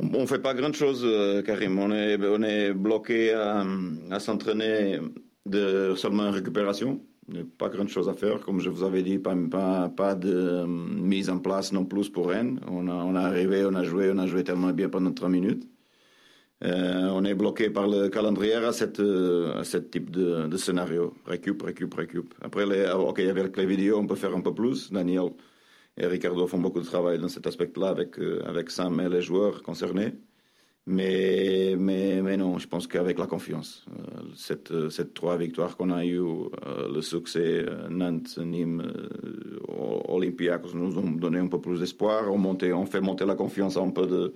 On 0.01 0.21
ne 0.21 0.27
fait 0.27 0.41
pas 0.41 0.53
grand 0.53 0.75
chose, 0.75 1.03
euh, 1.07 1.41
Karim. 1.41 1.79
On 1.79 1.91
est, 1.91 2.19
on 2.23 2.43
est 2.43 2.75
bloqué 2.75 3.33
à, 3.33 3.65
à 4.11 4.21
s'entraîner 4.21 5.01
de 5.47 5.95
seulement 5.97 6.25
en 6.25 6.33
récupération. 6.33 7.01
Pas 7.59 7.71
grand 7.71 7.89
chose 7.89 8.09
à 8.09 8.15
faire, 8.15 8.41
comme 8.41 8.61
je 8.61 8.69
vous 8.69 8.83
avais 8.83 9.03
dit, 9.03 9.19
pas, 9.19 9.35
pas, 9.51 9.89
pas 9.89 10.15
de 10.15 10.65
mise 10.67 11.31
en 11.31 11.39
place 11.39 11.73
non 11.73 11.87
plus 11.87 12.11
pour 12.11 12.29
Rennes. 12.29 12.61
On 12.69 12.87
a, 12.89 12.93
on 12.93 13.15
a 13.15 13.21
arrivé, 13.21 13.65
on 13.65 13.75
a 13.75 13.83
joué, 13.83 14.11
on 14.13 14.19
a 14.19 14.27
joué 14.27 14.45
tellement 14.45 14.73
bien 14.73 14.91
pendant 14.91 15.13
3 15.13 15.31
minutes. 15.31 15.67
Euh, 16.65 17.09
on 17.13 17.25
est 17.25 17.35
bloqué 17.35 17.71
par 17.71 17.89
le 17.89 18.09
calendrier 18.09 18.55
à, 18.55 18.73
cette, 18.73 19.01
à 19.01 19.65
ce 19.65 19.79
type 19.79 20.11
de, 20.11 20.47
de, 20.49 20.57
scénario. 20.57 21.15
Récup, 21.27 21.63
récup, 21.63 21.95
récup. 21.95 22.35
Après, 22.43 22.67
les, 22.67 22.91
ok, 22.91 23.19
avec 23.21 23.57
les 23.57 23.67
vidéos, 23.67 23.99
on 23.99 24.07
peut 24.07 24.17
faire 24.17 24.35
un 24.35 24.41
peu 24.43 24.55
plus. 24.55 24.93
Daniel 24.93 25.31
et 25.97 26.07
Ricardo 26.07 26.47
font 26.47 26.59
beaucoup 26.59 26.81
de 26.81 26.87
travail 26.87 27.19
dans 27.19 27.29
cet 27.29 27.47
aspect-là 27.47 27.89
avec, 27.89 28.19
avec 28.45 28.71
Sam 28.71 29.01
et 29.01 29.09
les 29.09 29.23
joueurs 29.23 29.63
concernés. 29.63 30.15
Mais, 30.87 31.77
mais, 31.79 32.21
mais 32.21 32.37
non, 32.37 32.59
je 32.59 32.69
pense 32.69 32.87
qu'avec 32.87 33.19
la 33.19 33.27
confiance, 33.27 33.87
euh, 33.89 34.21
cette, 34.37 34.91
cette 34.91 35.15
trois 35.15 35.39
victoires 35.39 35.79
qu'on 35.79 35.91
a 35.91 36.05
eues, 36.05 36.21
euh, 36.21 36.93
le 36.93 37.01
succès 37.01 37.65
euh, 37.67 37.89
Nantes, 37.89 38.37
Nîmes, 38.37 38.83
Olympiakos 40.09 40.75
nous 40.75 40.99
ont 40.99 41.11
donné 41.11 41.39
un 41.39 41.47
peu 41.47 41.59
plus 41.59 41.81
d'espoir. 41.81 42.31
On, 42.31 42.45
on 42.45 42.87
fait 42.87 43.01
monter 43.01 43.25
la 43.25 43.35
confiance 43.35 43.79
un 43.79 43.89
peu 43.89 44.07
de, 44.07 44.35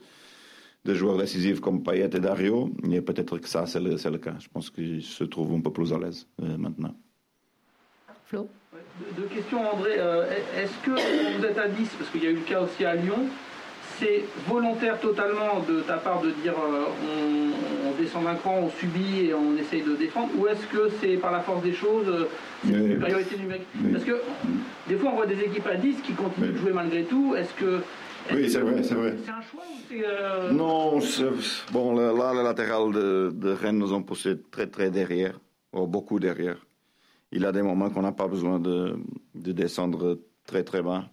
de 0.86 0.94
joueurs 0.94 1.18
décisifs 1.18 1.60
comme 1.60 1.82
Payet 1.82 2.08
et 2.14 2.20
Dario. 2.20 2.70
Et 2.90 3.02
peut-être 3.02 3.36
que 3.36 3.48
ça, 3.48 3.66
c'est 3.66 3.80
le, 3.80 3.90
le, 3.90 4.18
cas. 4.18 4.36
Je 4.38 4.48
pense 4.48 4.70
qu'ils 4.70 5.02
se 5.02 5.24
trouvent 5.24 5.52
un 5.52 5.60
peu 5.60 5.70
plus 5.70 5.92
à 5.92 5.98
l'aise 5.98 6.26
maintenant. 6.38 6.94
Flo? 8.24 8.48
Deux, 8.72 9.22
deux 9.22 9.28
questions, 9.28 9.70
André. 9.70 9.96
Est-ce 10.56 10.82
que 10.82 11.38
vous 11.38 11.44
êtes 11.44 11.58
à 11.58 11.68
10, 11.68 11.88
parce 11.98 12.10
qu'il 12.10 12.24
y 12.24 12.26
a 12.26 12.30
eu 12.30 12.36
le 12.36 12.40
cas 12.40 12.62
aussi 12.62 12.84
à 12.86 12.94
Lyon, 12.94 13.28
c'est 13.98 14.24
volontaire 14.46 15.00
totalement 15.00 15.60
de 15.68 15.80
ta 15.80 15.96
part 15.96 16.20
de 16.22 16.30
dire 16.30 16.54
euh, 16.54 16.84
on, 17.04 17.88
on, 17.88 18.00
descend 18.00 18.24
d'un 18.24 18.34
cran, 18.34 18.60
on 18.62 18.70
subit 18.70 19.26
et 19.26 19.34
on 19.34 19.56
essaye 19.56 19.82
de 19.82 19.96
défendre 19.96 20.30
Ou 20.36 20.46
est-ce 20.46 20.66
que 20.66 20.90
c'est 21.00 21.16
par 21.16 21.32
la 21.32 21.40
force 21.40 21.62
des 21.62 21.72
choses, 21.72 22.06
euh, 22.08 22.28
c'est 22.64 22.72
une 22.72 22.92
supériorité 22.94 23.36
numérique 23.36 23.66
Parce 23.92 24.04
que 24.04 24.20
des 24.88 24.96
fois 24.96 25.10
on 25.12 25.16
voit 25.16 25.26
des 25.26 25.40
équipes 25.40 25.66
à 25.66 25.76
10 25.76 26.02
qui 26.02 26.12
continuent 26.12 26.52
de 26.52 26.58
jouer 26.58 26.72
malgré 26.72 27.04
tout. 27.04 27.34
Est-ce 27.36 27.54
que. 27.54 27.80
Est 28.30 28.34
oui, 28.34 28.50
c'est 28.50 28.60
vrai, 28.60 28.82
c'est 28.82 28.94
vrai. 28.94 29.16
C'est 29.24 29.30
un 29.30 29.40
choix 29.40 29.64
ou 29.70 29.80
c'est. 29.88 30.04
Euh... 30.04 30.52
Non, 30.52 30.98
bon, 31.72 31.94
là, 31.94 32.34
les 32.34 32.42
latérales 32.42 32.92
de, 32.92 33.32
de, 33.34 33.50
Rennes 33.50 33.78
nous 33.78 33.92
ont 33.92 34.02
poussé 34.02 34.36
très 34.50 34.66
très 34.66 34.90
derrière, 34.90 35.40
oh, 35.72 35.86
beaucoup 35.86 36.20
derrière. 36.20 36.58
Il 37.32 37.42
y 37.42 37.46
a 37.46 37.52
des 37.52 37.62
moments 37.62 37.90
qu'on 37.90 38.02
n'a 38.02 38.12
pas 38.12 38.28
besoin 38.28 38.58
de, 38.58 38.96
de 39.34 39.52
descendre 39.52 40.18
très 40.46 40.62
très 40.62 40.82
bas. 40.82 41.04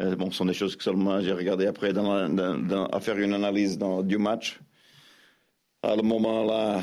Euh, 0.00 0.16
bon, 0.16 0.30
ce 0.30 0.38
sont 0.38 0.46
des 0.46 0.54
choses 0.54 0.76
que 0.76 0.82
seulement 0.82 1.20
j'ai 1.20 1.32
regardé 1.32 1.66
après 1.66 1.92
à 1.96 3.00
faire 3.00 3.18
une 3.18 3.34
analyse 3.34 3.78
du 4.04 4.18
match. 4.18 4.60
À 5.82 5.96
le 5.96 6.02
moment-là, 6.02 6.82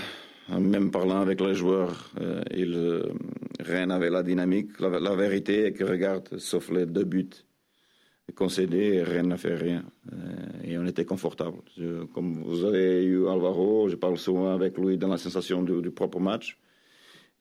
même 0.50 0.92
parlant 0.92 1.22
avec 1.22 1.42
les 1.42 1.54
joueurs, 1.56 2.12
euh, 2.20 2.44
il, 2.56 2.74
euh, 2.74 4.06
la 4.10 4.24
dynamique. 4.24 4.80
La, 4.80 5.16
vérité 5.16 5.66
est 5.66 5.74
que, 5.74 5.84
regarde, 5.84 6.38
sauf 6.38 6.70
les 6.70 6.86
deux 6.86 7.04
buts 7.04 7.30
concédés, 8.36 9.04
Rennes 9.04 9.30
n'a 9.30 9.38
fait 9.38 9.56
rien. 9.56 9.84
Euh, 10.12 10.64
et 10.64 10.78
on 10.78 10.86
était 10.86 11.06
confortable. 11.06 11.58
Comme 12.14 12.44
vous 12.44 12.66
avez 12.66 13.04
eu 13.04 13.28
Alvaro, 13.28 13.90
je 13.90 13.96
parle 13.96 14.18
souvent 14.18 14.54
avec 14.54 14.78
lui 14.78 14.98
dans 14.98 15.08
la 15.08 15.18
sensation 15.18 15.64
du, 15.64 15.92
propre 15.92 16.20
match. 16.20 16.58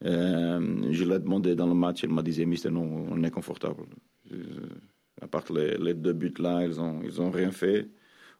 Euh, 0.04 0.92
je 0.92 1.04
l'ai 1.04 1.18
demandé 1.18 1.54
dans 1.54 1.66
le 1.66 1.74
match, 1.74 2.02
il 2.02 2.10
m'a 2.10 2.22
dit, 2.22 2.44
Mister, 2.44 2.70
non, 2.70 3.06
on 3.10 3.22
est 3.22 3.30
confortable. 3.30 3.84
À 5.22 5.26
part 5.26 5.44
les, 5.52 5.94
deux 5.94 6.12
buts 6.12 6.34
là, 6.38 6.64
ils 6.64 6.80
ont, 6.80 7.00
ils 7.02 7.20
ont 7.20 7.30
rien 7.30 7.50
fait. 7.50 7.88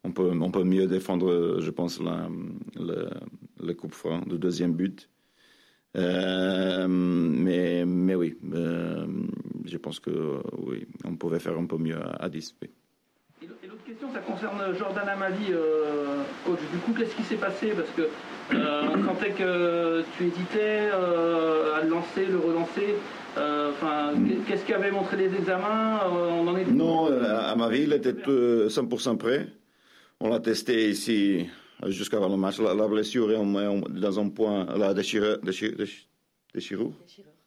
On 0.05 0.13
peut, 0.13 0.31
on 0.41 0.51
peut 0.51 0.65
mieux 0.65 0.87
défendre, 0.87 1.61
je 1.61 1.71
pense, 1.71 2.01
la, 2.01 2.29
le, 2.77 3.09
le 3.61 3.75
coupe 3.75 3.95
franc, 3.95 4.21
le 4.29 4.39
deuxième 4.39 4.75
but. 4.75 5.09
Euh, 5.97 6.87
mais, 6.89 7.85
mais 7.87 8.15
oui, 8.15 8.37
euh, 8.53 9.07
je 9.65 9.77
pense 9.79 9.99
que 9.99 10.43
oui, 10.59 10.87
on 11.05 11.17
pouvait 11.17 11.39
faire 11.41 11.59
un 11.59 11.65
peu 11.65 11.79
mieux 11.79 11.97
à, 11.97 12.25
à 12.25 12.29
10. 12.29 12.55
Oui. 12.63 12.71
Et 13.43 13.67
l'autre 13.67 13.85
question, 13.85 14.13
ça 14.13 14.21
concerne 14.21 14.75
Jordan 14.77 15.09
Amali, 15.09 15.47
euh, 15.51 16.23
coach. 16.45 16.59
Du 16.73 16.79
coup, 16.79 16.93
qu'est-ce 16.93 17.17
qui 17.17 17.23
s'est 17.23 17.37
passé? 17.37 17.73
Parce 17.75 17.91
que 17.91 18.09
on 18.53 19.05
sentait 19.05 19.31
que 19.31 20.03
tu 20.17 20.25
hésitais 20.25 20.91
euh, 20.93 21.77
à 21.77 21.83
le 21.83 21.91
lancer, 21.91 22.27
le 22.27 22.39
relancer. 22.39 22.95
Enfin, 23.37 24.15
qu'est-ce 24.47 24.65
qui 24.65 24.73
avait 24.73 24.91
montré 24.91 25.17
les 25.17 25.35
examens 25.35 26.01
On 26.11 26.49
en 26.49 26.57
est 26.57 26.65
Non, 26.65 27.07
à 27.07 27.55
ma 27.55 27.69
vie, 27.69 27.83
il 27.83 27.93
était 27.93 28.13
100% 28.13 29.19
prêt. 29.19 29.49
On 30.21 30.31
l'a 30.31 30.41
testé 30.41 30.89
ici 30.89 31.47
jusqu'avant 31.87 32.29
le 32.29 32.37
match. 32.37 32.59
La, 32.61 32.73
la 32.73 32.89
blessure 32.89 33.31
est 33.31 34.01
dans 34.01 34.21
un 34.21 34.29
point, 34.31 34.65
la 34.77 34.95
déchirure, 34.95 35.39
déchirure, 35.43 35.77
déchirure, 36.55 36.93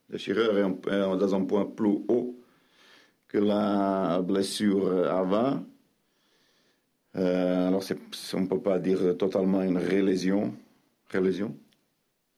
déchirure 0.10 0.58
est 0.58 1.18
dans 1.18 1.36
un 1.36 1.44
point 1.46 1.66
plus 1.66 1.98
haut 2.08 2.36
que 3.28 3.40
la 3.40 4.22
blessure 4.22 5.08
avant. 5.10 5.64
Euh, 7.16 7.68
alors, 7.68 7.84
on 8.34 8.40
ne 8.42 8.48
peut 8.48 8.62
pas 8.62 8.80
dire 8.80 9.18
totalement 9.18 9.62
une 9.62 9.78
rélésion. 9.78 10.54
Rélésion 11.10 11.58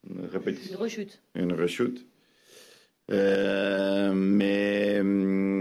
Une 0.10 0.26
répétition. 0.26 0.76
Une 0.76 0.82
rechute. 0.82 1.22
Une 1.36 1.54
rechute. 1.54 2.08
Euh, 3.12 4.14
mais 4.14 5.02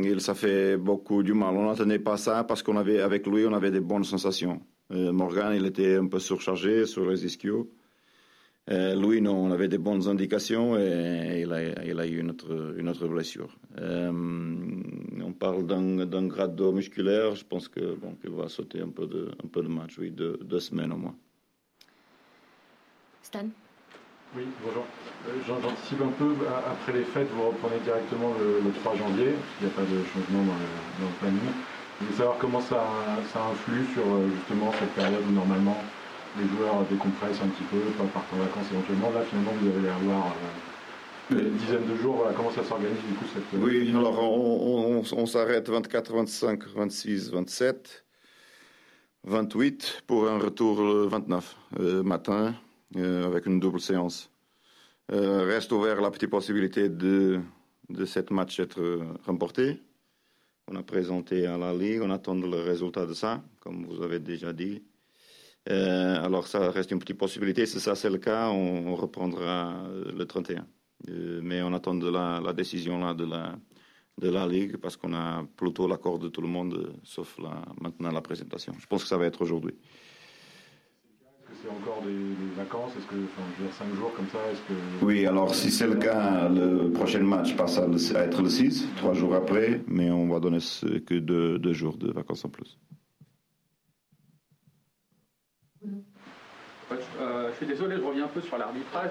il 0.04 0.20
ça 0.20 0.34
fait 0.34 0.76
beaucoup 0.76 1.22
du 1.22 1.32
mal. 1.32 1.56
On 1.56 1.68
n'attendait 1.68 1.98
pas 1.98 2.16
ça 2.16 2.44
parce 2.44 2.62
qu'on 2.62 2.76
avait 2.76 3.00
avec 3.00 3.26
lui 3.26 3.44
on 3.46 3.52
avait 3.52 3.70
des 3.70 3.80
bonnes 3.80 4.04
sensations. 4.04 4.60
Euh, 4.92 5.12
Morgan 5.12 5.52
il 5.54 5.66
était 5.66 5.96
un 5.96 6.06
peu 6.06 6.18
surchargé 6.20 6.86
sur 6.86 7.08
les 7.08 7.24
ischios. 7.26 7.70
Euh, 8.70 8.94
Louis, 8.94 9.20
non, 9.20 9.34
on 9.34 9.50
avait 9.50 9.66
des 9.66 9.78
bonnes 9.78 10.06
indications 10.06 10.78
et 10.78 11.40
il 11.42 11.52
a, 11.52 11.84
il 11.84 11.98
a 11.98 12.06
eu 12.06 12.20
une 12.20 12.30
autre, 12.30 12.74
une 12.78 12.88
autre 12.88 13.08
blessure. 13.08 13.56
On 13.80 15.32
parle 15.32 15.66
d'un 15.66 16.26
grade 16.26 16.54
d'eau 16.54 16.70
musculaire. 16.70 17.34
Je 17.34 17.44
pense 17.44 17.66
que 17.66 17.94
bon, 17.96 18.14
qu'il 18.14 18.30
va 18.30 18.48
sauter 18.48 18.80
un 18.80 18.90
peu 18.90 19.06
de, 19.06 19.30
un 19.42 19.48
peu 19.48 19.62
de 19.62 19.68
match, 19.68 19.98
oui, 19.98 20.10
deux, 20.12 20.38
deux 20.42 20.60
semaines 20.60 20.92
au 20.92 20.98
moins. 20.98 21.16
Stan 23.30 23.46
Oui, 24.34 24.42
bonjour. 24.64 24.82
Euh, 25.28 25.38
j'anticipe 25.46 26.02
un 26.02 26.10
peu. 26.18 26.34
Après 26.66 26.92
les 26.92 27.04
fêtes, 27.04 27.28
vous 27.30 27.46
reprenez 27.46 27.78
directement 27.84 28.34
le, 28.40 28.72
3 28.82 28.96
janvier. 28.96 29.38
Il 29.60 29.66
n'y 29.66 29.72
a 29.72 29.76
pas 29.76 29.82
de 29.86 30.02
changement 30.10 30.42
dans 30.50 30.58
le, 30.58 30.70
dans 30.98 31.06
le 31.06 31.16
planning. 31.20 31.54
Je 32.00 32.06
veux 32.06 32.14
savoir 32.14 32.38
comment 32.38 32.60
ça, 32.60 32.82
ça 33.32 33.38
influe 33.52 33.86
sur 33.94 34.02
justement 34.34 34.72
cette 34.80 34.90
période 34.98 35.22
où 35.28 35.32
normalement 35.32 35.78
les 36.40 36.48
joueurs 36.48 36.82
décompressent 36.90 37.40
un 37.42 37.54
petit 37.54 37.62
peu, 37.70 37.78
partent 38.12 38.34
en 38.34 38.42
vacances 38.42 38.66
éventuellement. 38.72 39.10
Là, 39.14 39.22
finalement, 39.22 39.52
vous 39.62 39.78
allez 39.78 39.94
avoir 39.94 40.34
euh, 41.30 41.38
une 41.38 41.56
dizaine 41.56 41.86
de 41.86 41.94
jours. 42.02 42.16
Voilà, 42.16 42.32
comment 42.34 42.50
ça 42.50 42.64
s'organise 42.64 42.98
du 43.06 43.14
coup 43.14 43.26
cette... 43.32 43.46
Euh, 43.54 43.62
oui, 43.62 43.94
alors 43.94 44.18
on, 44.18 45.26
s'arrête 45.26 45.68
24, 45.68 46.12
25, 46.14 46.66
26, 46.66 47.30
27, 47.30 48.04
28 49.22 50.02
pour 50.08 50.28
un 50.28 50.38
retour 50.38 50.82
le 50.82 51.06
29 51.06 51.56
euh, 51.78 52.02
matin 52.02 52.54
avec 52.96 53.46
une 53.46 53.60
double 53.60 53.80
séance. 53.80 54.30
reste 55.08 55.72
ouvert 55.72 56.00
la 56.00 56.10
petite 56.10 56.30
possibilité 56.30 56.88
de, 56.88 57.40
de 57.88 58.04
cette 58.04 58.30
match 58.30 58.58
être 58.60 59.00
remporté. 59.24 59.80
On 60.68 60.76
a 60.76 60.82
présenté 60.82 61.46
à 61.46 61.58
la 61.58 61.74
Ligue, 61.74 62.00
on 62.02 62.10
attend 62.10 62.34
le 62.34 62.60
résultat 62.60 63.06
de 63.06 63.14
ça, 63.14 63.42
comme 63.60 63.86
vous 63.86 64.02
avez 64.02 64.20
déjà 64.20 64.52
dit. 64.52 64.82
Euh, 65.68 66.24
alors 66.24 66.46
ça 66.46 66.70
reste 66.70 66.90
une 66.90 66.98
petite 66.98 67.18
possibilité. 67.18 67.66
Si 67.66 67.80
ça 67.80 67.94
c'est 67.94 68.10
le 68.10 68.18
cas, 68.18 68.48
on, 68.48 68.94
reprendra 68.94 69.84
le 70.14 70.24
31. 70.24 70.66
Euh, 71.08 71.40
mais 71.42 71.62
on 71.62 71.72
attend 71.72 71.94
de 71.94 72.08
la, 72.08 72.52
décision 72.52 72.98
là 72.98 73.14
de 73.14 73.24
la 73.24 73.56
de 74.18 74.28
la 74.28 74.46
ligue 74.46 74.76
parce 74.76 74.96
qu'on 74.96 75.14
a 75.14 75.44
plutôt 75.56 75.88
l'accord 75.88 76.18
de 76.18 76.28
tout 76.28 76.42
le 76.42 76.48
monde, 76.48 76.94
sauf 77.04 77.38
maintenant 77.80 78.10
la 78.10 78.20
présentation. 78.20 78.74
Je 78.78 78.86
pense 78.86 79.02
que 79.02 79.08
ça 79.08 79.16
va 79.16 79.24
être 79.24 79.40
aujourd'hui. 79.40 79.74
C'est 81.62 81.68
encore 81.68 82.02
des, 82.02 82.56
vacances 82.56 82.92
Est-ce 82.96 83.06
que, 83.06 83.16
enfin, 83.16 83.42
je 83.56 83.62
veux 83.62 83.68
dire, 83.68 83.76
5 83.76 83.94
jours 83.94 84.12
comme 84.16 84.28
ça 84.28 84.38
est-ce 84.50 84.60
que... 84.60 85.04
Oui, 85.04 85.26
alors 85.26 85.54
si 85.54 85.70
c'est 85.70 85.86
le 85.86 85.96
cas, 85.96 86.48
le 86.48 86.90
prochain 86.90 87.20
match 87.20 87.54
passe 87.54 87.78
à, 87.78 87.84
être 88.24 88.42
le 88.42 88.48
6, 88.48 88.86
trois 88.96 89.12
jours 89.12 89.34
après, 89.34 89.82
mais 89.86 90.10
on 90.10 90.28
va 90.28 90.40
donner 90.40 90.58
que 91.06 91.14
deux 91.14 91.72
jours 91.72 91.98
de 91.98 92.12
vacances 92.12 92.44
en 92.44 92.48
plus. 92.48 92.78
Euh, 97.20 97.50
je 97.52 97.56
suis 97.56 97.66
désolé, 97.66 97.96
je 97.96 98.02
reviens 98.02 98.24
un 98.24 98.28
peu 98.28 98.40
sur 98.40 98.56
l'arbitrage. 98.56 99.10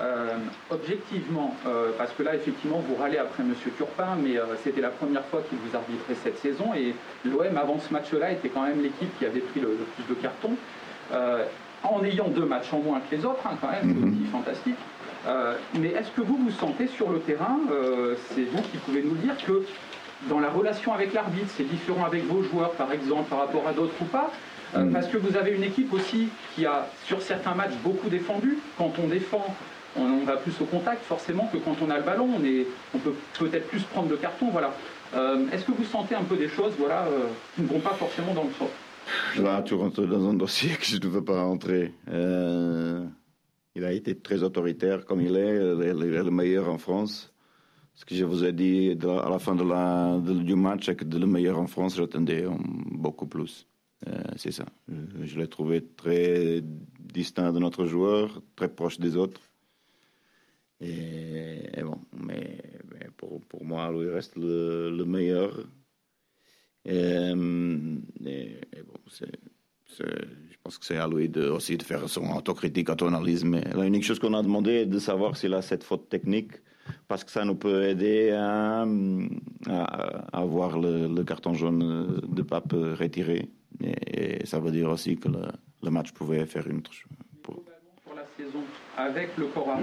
Euh, 0.00 0.36
objectivement, 0.70 1.56
euh, 1.66 1.90
parce 1.98 2.12
que 2.12 2.22
là, 2.22 2.34
effectivement, 2.34 2.78
vous 2.78 2.94
râlez 2.94 3.18
après 3.18 3.42
M. 3.42 3.54
Turpin, 3.76 4.16
mais 4.22 4.36
c'était 4.62 4.80
la 4.80 4.90
première 4.90 5.24
fois 5.24 5.42
qu'il 5.48 5.58
vous 5.58 5.74
arbitrait 5.74 6.14
cette 6.22 6.38
saison, 6.38 6.74
et 6.74 6.94
l'OM, 7.24 7.56
avant 7.56 7.78
ce 7.80 7.92
match-là, 7.92 8.32
était 8.32 8.50
quand 8.50 8.62
même 8.62 8.82
l'équipe 8.82 9.16
qui 9.18 9.24
avait 9.24 9.40
pris 9.40 9.60
le, 9.60 9.70
plus 9.96 10.14
de 10.14 10.20
cartons, 10.20 10.56
en 11.82 12.02
ayant 12.04 12.28
deux 12.28 12.44
matchs 12.44 12.72
en 12.72 12.80
moins 12.80 13.00
que 13.00 13.14
les 13.14 13.24
autres, 13.24 13.40
hein, 13.46 13.56
quand 13.60 13.70
même, 13.70 13.94
c'est 13.98 14.06
mhm. 14.06 14.26
fantastique. 14.32 14.76
mais 15.74 15.88
est-ce 15.88 16.10
que 16.10 16.20
vous 16.20 16.36
vous 16.36 16.50
sentez 16.50 16.86
sur 16.86 17.10
le 17.10 17.20
terrain, 17.20 17.58
c'est 18.34 18.44
vous 18.44 18.62
qui 18.62 18.78
pouvez 18.78 19.02
nous 19.02 19.14
le 19.14 19.20
dire, 19.20 19.36
que 19.46 19.64
dans 20.28 20.40
la 20.40 20.50
relation 20.50 20.92
avec 20.92 21.12
l'arbitre, 21.12 21.48
c'est 21.56 21.68
différent 21.68 22.04
avec 22.04 22.24
vos 22.24 22.42
joueurs, 22.42 22.72
par 22.72 22.92
exemple, 22.92 23.28
par 23.30 23.38
rapport 23.38 23.66
à 23.68 23.72
d'autres 23.72 23.94
ou 24.00 24.04
pas 24.06 24.32
euh, 24.76 24.84
mm. 24.84 24.92
Parce 24.92 25.06
que 25.06 25.16
vous 25.16 25.36
avez 25.36 25.52
une 25.52 25.62
équipe 25.62 25.92
aussi 25.92 26.28
qui 26.54 26.66
a, 26.66 26.88
sur 27.06 27.22
certains 27.22 27.54
matchs, 27.54 27.74
beaucoup 27.82 28.08
défendu. 28.08 28.58
Quand 28.76 28.92
on 29.02 29.06
défend, 29.06 29.44
on, 29.96 30.24
va 30.24 30.36
plus 30.36 30.60
au 30.60 30.64
contact, 30.64 31.04
forcément, 31.04 31.48
que 31.52 31.58
quand 31.58 31.76
on 31.86 31.90
a 31.90 31.96
le 31.96 32.02
ballon, 32.02 32.28
on, 32.38 32.44
est, 32.44 32.66
on 32.94 32.98
peut 32.98 33.14
peut-être 33.38 33.68
plus 33.68 33.82
prendre 33.84 34.08
de 34.08 34.16
carton. 34.16 34.48
Voilà. 34.50 34.74
Euh, 35.14 35.46
est-ce 35.52 35.64
que 35.64 35.72
vous 35.72 35.84
sentez 35.84 36.14
un 36.14 36.24
peu 36.24 36.36
des 36.36 36.48
choses 36.48 36.72
voilà, 36.78 37.04
euh, 37.04 37.28
qui 37.54 37.62
ne 37.62 37.68
vont 37.68 37.80
pas 37.80 37.94
forcément 37.94 38.34
dans 38.34 38.44
le 38.44 38.52
sens 38.58 38.68
Là, 39.38 39.62
tu 39.62 39.74
rentres 39.74 40.06
dans 40.06 40.28
un 40.28 40.34
dossier 40.34 40.70
que 40.76 40.84
je 40.84 40.96
ne 40.96 41.06
veux 41.06 41.24
pas 41.24 41.42
rentrer. 41.42 41.92
il 43.74 43.84
a 43.84 43.92
été 43.92 44.18
très 44.18 44.42
autoritaire 44.42 45.04
comme 45.04 45.20
il 45.20 45.36
est, 45.36 45.58
le 45.58 46.30
meilleur 46.30 46.68
en 46.68 46.78
France. 46.78 47.32
Ce 47.94 48.04
que 48.04 48.14
je 48.14 48.24
vous 48.24 48.44
ai 48.44 48.52
dit 48.52 48.96
à 49.02 49.28
la 49.28 49.38
fin 49.38 49.56
du 49.56 50.54
match, 50.54 50.86
c'est 50.86 50.94
que 50.94 51.04
le 51.04 51.26
meilleur 51.26 51.58
en 51.58 51.66
France, 51.66 51.96
j'attendais 51.96 52.44
beaucoup 52.92 53.26
plus. 53.26 53.66
Euh, 54.06 54.22
c'est 54.36 54.52
ça. 54.52 54.66
Je, 54.88 55.38
l'ai 55.38 55.48
trouvé 55.48 55.84
très 55.84 56.62
distinct 57.00 57.52
de 57.52 57.58
notre 57.58 57.86
joueur, 57.86 58.40
très 58.54 58.68
proche 58.68 59.00
des 59.00 59.16
autres. 59.16 59.40
Et, 60.80 61.82
bon, 61.82 61.98
mais, 62.16 62.58
pour, 63.16 63.64
moi, 63.64 63.90
lui 63.90 64.08
reste 64.08 64.36
le, 64.36 65.04
meilleur. 65.04 65.66
Et, 66.84 67.32
bon, 67.34 68.02
je 69.10 70.56
pense 70.62 70.78
que 70.78 70.84
c'est 70.84 70.98
à 70.98 71.08
lui 71.08 71.28
de, 71.28 71.48
aussi 71.48 71.76
de 71.76 71.82
faire 71.82 72.08
son 72.08 72.30
autocritique, 72.36 72.88
autoanalyse. 72.90 73.44
Mais 73.44 73.62
la 73.74 73.86
unique 73.86 74.04
chose 74.04 74.18
qu'on 74.18 74.34
a 74.34 74.42
demandé 74.42 74.72
est 74.72 74.86
de 74.86 74.98
savoir 74.98 75.36
s'il 75.36 75.54
a 75.54 75.62
cette 75.62 75.84
faute 75.84 76.08
technique, 76.08 76.52
parce 77.06 77.24
que 77.24 77.30
ça 77.30 77.44
nous 77.44 77.54
peut 77.54 77.84
aider 77.84 78.30
à, 78.30 78.84
à, 79.66 80.38
avoir 80.38 80.78
le, 80.78 81.06
le, 81.06 81.24
carton 81.24 81.54
jaune 81.54 82.20
de 82.26 82.42
Pape 82.42 82.72
retiré. 82.72 83.48
Et, 83.80 84.44
ça 84.46 84.58
veut 84.58 84.70
dire 84.70 84.90
aussi 84.90 85.16
que 85.16 85.28
le, 85.28 85.90
match 85.90 86.12
pouvait 86.12 86.44
faire 86.46 86.66
une. 86.66 86.82
Pour... 87.42 87.62
pour 88.04 88.14
la 88.14 88.24
saison, 88.36 88.62
avec 88.96 89.36
le 89.36 89.46
corps. 89.46 89.78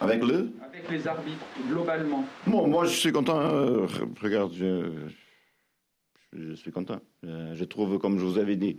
Avec 0.00 0.22
le? 0.22 0.52
Avec 0.62 0.90
les 0.90 1.06
arbitres, 1.08 1.44
globalement. 1.68 2.24
Bon, 2.46 2.68
moi, 2.68 2.84
je 2.84 2.94
suis 2.94 3.12
content. 3.12 3.40
Euh, 3.40 3.86
regarde, 4.22 4.52
je, 4.54 4.90
je, 6.32 6.54
suis 6.54 6.70
content. 6.70 7.00
Euh, 7.24 7.54
je 7.54 7.64
trouve, 7.64 7.98
comme 7.98 8.18
je 8.18 8.24
vous 8.24 8.38
avais 8.38 8.56
dit, 8.56 8.78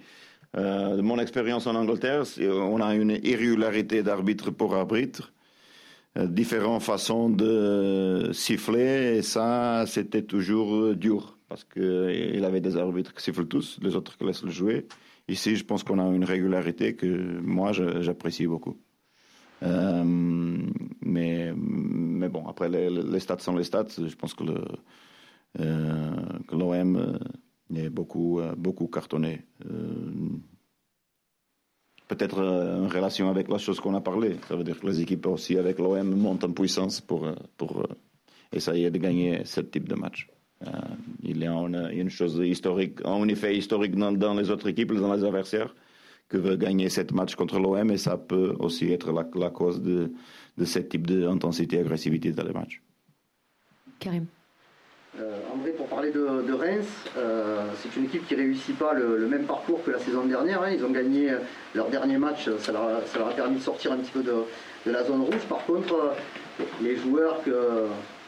euh, 0.57 1.01
mon 1.01 1.19
expérience 1.19 1.67
en 1.67 1.75
Angleterre, 1.75 2.23
on 2.39 2.81
a 2.81 2.95
une 2.95 3.19
irrégularité 3.23 4.03
d'arbitre 4.03 4.51
pour 4.51 4.75
arbitre, 4.75 5.31
différentes 6.15 6.81
façons 6.81 7.29
de 7.29 8.31
siffler, 8.33 9.17
et 9.17 9.21
ça, 9.21 9.85
c'était 9.87 10.23
toujours 10.23 10.95
dur 10.95 11.37
parce 11.47 11.63
qu'il 11.63 12.45
avait 12.45 12.61
des 12.61 12.77
arbitres 12.77 13.13
qui 13.13 13.23
sifflent 13.23 13.47
tous, 13.47 13.79
les 13.81 13.95
autres 13.95 14.17
qui 14.17 14.23
laissent 14.23 14.43
le 14.43 14.51
jouer. 14.51 14.87
Ici, 15.27 15.55
je 15.55 15.63
pense 15.63 15.83
qu'on 15.83 15.99
a 15.99 16.15
une 16.15 16.23
régularité 16.23 16.95
que 16.95 17.05
moi, 17.41 17.71
j'apprécie 17.71 18.47
beaucoup. 18.47 18.77
Euh, 19.63 20.03
mais, 21.01 21.51
bon, 21.53 22.47
après, 22.47 22.69
les, 22.69 23.19
stats 23.19 23.39
sont 23.39 23.55
les 23.55 23.63
stats. 23.63 23.87
Je 23.97 24.15
pense 24.15 24.33
que 24.33 24.43
l'OM 24.43 24.59
euh, 25.59 26.11
euh, 26.51 27.19
est 27.75 27.89
beaucoup, 27.89 28.41
beaucoup 28.57 28.87
cartonné. 28.87 29.45
Peut-être 32.07 32.41
en 32.41 32.87
relation 32.87 33.29
avec 33.29 33.49
la 33.49 33.59
chose 33.59 33.79
qu'on 33.79 33.93
a 33.93 34.01
parlé. 34.01 34.37
Ça 34.47 34.55
veut 34.55 34.63
dire 34.63 34.79
que 34.79 34.87
les 34.87 35.01
équipes 35.01 35.27
aussi 35.27 35.57
avec 35.57 35.77
l'OM 35.77 36.15
montent 36.15 36.43
en 36.43 36.51
puissance 36.51 37.01
pour, 37.01 37.27
pour 37.57 37.83
essayer 38.51 38.89
de 38.89 38.97
gagner 38.97 39.45
ce 39.45 39.61
type 39.61 39.87
de 39.87 39.95
match. 39.95 40.27
Euh, 40.67 40.71
il 41.23 41.37
y 41.37 41.45
a 41.45 41.53
une, 41.53 42.09
chose 42.09 42.41
historique, 42.43 42.99
un 43.05 43.27
effet 43.27 43.55
historique 43.55 43.95
dans, 43.95 44.33
les 44.33 44.49
autres 44.49 44.67
équipes, 44.67 44.93
dans 44.93 45.13
les 45.13 45.23
adversaires, 45.23 45.73
que 46.27 46.37
veut 46.37 46.57
gagner 46.57 46.89
cette 46.89 47.11
match 47.11 47.35
contre 47.35 47.59
l'OM 47.59 47.89
et 47.91 47.97
ça 47.97 48.17
peut 48.17 48.55
aussi 48.59 48.91
être 48.91 49.11
la, 49.11 49.49
cause 49.49 49.81
de, 49.81 50.11
de 50.57 50.65
ce 50.65 50.79
type 50.79 51.07
d'intensité 51.07 51.77
et 51.77 51.79
agressivité 51.79 52.31
dans 52.31 52.43
les 52.43 52.53
matchs. 52.53 52.81
Karim. 53.99 54.25
Euh, 55.19 55.39
André, 55.53 55.71
pour 55.71 55.87
parler 55.87 56.11
de, 56.11 56.53
Reims, 56.53 56.85
euh, 57.17 57.65
c'est 57.81 57.99
une 57.99 58.05
équipe 58.05 58.27
qui 58.27 58.35
ne 58.35 58.41
réussit 58.41 58.77
pas 58.77 58.93
le, 58.93 59.27
même 59.27 59.43
parcours 59.43 59.83
que 59.83 59.91
la 59.91 59.99
saison 59.99 60.23
dernière. 60.23 60.61
Hein. 60.61 60.71
Ils 60.71 60.85
ont 60.85 60.91
gagné 60.91 61.31
leur 61.73 61.89
dernier 61.89 62.17
match, 62.17 62.49
ça 62.59 62.71
leur, 62.71 63.27
a 63.27 63.31
permis 63.31 63.57
de 63.57 63.61
sortir 63.61 63.91
un 63.91 63.97
petit 63.97 64.11
peu 64.11 64.21
de, 64.21 64.33
la 64.85 65.03
zone 65.03 65.21
rouge. 65.21 65.41
Par 65.49 65.65
contre, 65.65 66.13
les 66.81 66.95
joueurs 66.95 67.43
que, 67.43 67.51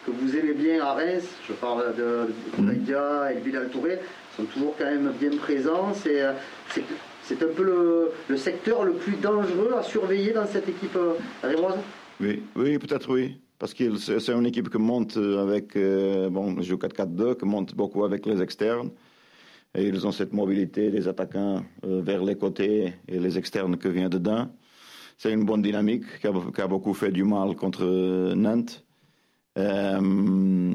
que 0.05 0.11
vous 0.11 0.35
aimez 0.35 0.53
bien 0.53 0.83
à 0.83 0.93
Reims, 0.93 1.27
je 1.47 1.53
parle 1.53 1.95
de, 1.95 2.27
de 2.57 2.71
et 2.71 3.35
de 3.35 3.39
Bilal 3.39 3.69
Touré, 3.69 3.99
sont 4.35 4.43
toujours 4.45 4.75
quand 4.77 4.85
même 4.85 5.13
bien 5.19 5.37
présents. 5.37 5.93
C'est, 5.93 6.23
c'est, 7.23 7.43
un 7.43 7.53
peu 7.55 7.63
le, 8.27 8.37
secteur 8.37 8.83
le 8.83 8.93
plus 8.93 9.15
dangereux 9.15 9.75
à 9.77 9.83
surveiller 9.83 10.33
dans 10.33 10.47
cette 10.47 10.67
équipe 10.67 10.95
euh, 10.97 11.13
rémoise? 11.43 11.77
Oui, 12.19 12.43
oui 12.55 12.77
peut-être 12.79 13.13
oui. 13.13 13.39
Parce 13.61 13.75
que 13.75 13.95
c'est 13.95 14.31
une 14.31 14.47
équipe 14.47 14.71
qui 14.71 14.79
monte 14.79 15.17
avec, 15.17 15.75
euh, 15.75 16.31
bon, 16.31 16.55
je 16.57 16.63
joue 16.63 16.77
4-4-2, 16.77 17.37
qui 17.37 17.45
monte 17.45 17.75
beaucoup 17.75 18.03
avec 18.03 18.25
les 18.25 18.41
externes. 18.41 18.89
Et 19.75 19.83
ils 19.83 20.07
ont 20.07 20.11
cette 20.11 20.33
mobilité 20.33 20.89
des 20.89 21.07
attaquants 21.07 21.63
euh, 21.85 22.01
vers 22.01 22.23
les 22.23 22.35
côtés 22.35 22.95
et 23.07 23.19
les 23.19 23.37
externes 23.37 23.77
qui 23.77 23.87
viennent 23.89 24.09
dedans. 24.09 24.47
C'est 25.15 25.31
une 25.31 25.45
bonne 25.45 25.61
dynamique 25.61 26.05
qui 26.19 26.25
a, 26.25 26.67
beaucoup 26.67 26.95
fait 26.95 27.11
du 27.11 27.23
mal 27.23 27.55
contre 27.55 28.33
Nantes. 28.33 28.83
Euh, 29.59 30.73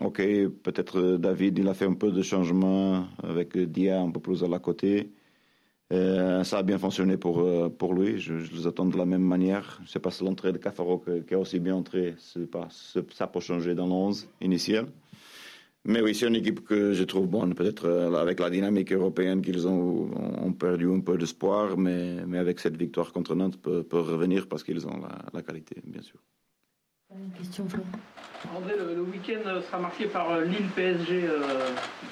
ok, 0.00 0.16
peut-être 0.64 1.18
David, 1.18 1.60
il 1.60 1.68
a 1.68 1.74
fait 1.74 1.86
un 1.86 1.94
peu 1.94 2.10
de 2.10 2.22
changement 2.22 3.06
avec 3.22 3.56
Dia 3.56 4.00
un 4.00 4.10
peu 4.10 4.18
plus 4.18 4.42
à 4.42 4.48
la 4.48 4.58
côté. 4.58 5.12
Euh, 5.92 6.44
ça 6.44 6.58
a 6.58 6.62
bien 6.62 6.78
fonctionné 6.78 7.16
pour, 7.16 7.40
euh, 7.40 7.68
pour 7.68 7.94
lui. 7.94 8.18
Je, 8.18 8.38
je 8.38 8.52
les 8.52 8.66
attends 8.66 8.86
de 8.86 8.96
la 8.96 9.04
même 9.04 9.22
manière. 9.22 9.80
C'est 9.86 9.98
pas 9.98 10.10
l'entrée 10.20 10.52
de 10.52 10.58
Cafaro 10.58 11.04
qui 11.26 11.34
a 11.34 11.38
aussi 11.38 11.58
bien 11.58 11.74
entré. 11.74 12.14
Pas, 12.52 12.68
ça 12.70 13.26
peut 13.26 13.40
changer 13.40 13.74
dans 13.74 13.86
l'11 13.86 14.26
initial. 14.40 14.86
Mais 15.84 16.02
oui, 16.02 16.14
c'est 16.14 16.26
une 16.26 16.36
équipe 16.36 16.62
que 16.64 16.92
je 16.92 17.04
trouve 17.04 17.26
bonne. 17.26 17.54
Peut-être 17.54 17.86
euh, 17.86 18.14
avec 18.14 18.38
la 18.38 18.50
dynamique 18.50 18.92
européenne 18.92 19.40
qu'ils 19.40 19.66
ont, 19.66 20.10
ont, 20.44 20.52
perdu 20.52 20.90
un 20.92 21.00
peu 21.00 21.16
d'espoir, 21.16 21.78
mais, 21.78 22.24
mais 22.26 22.38
avec 22.38 22.60
cette 22.60 22.76
victoire 22.76 23.12
contre 23.12 23.34
Nantes, 23.34 23.56
peut, 23.56 23.82
peut 23.82 24.00
revenir 24.00 24.46
parce 24.46 24.62
qu'ils 24.62 24.86
ont 24.86 24.98
la, 24.98 25.18
la, 25.32 25.42
qualité, 25.42 25.76
bien 25.84 26.02
sûr. 26.02 26.20
Une 27.14 27.32
question, 27.32 27.66
Flo. 27.66 27.82
André, 28.54 28.74
le, 28.76 28.94
le 28.94 29.02
week-end 29.02 29.40
sera 29.66 29.78
marqué 29.78 30.06
par 30.06 30.40
Lille-PSG 30.40 31.24
euh, 31.24 31.40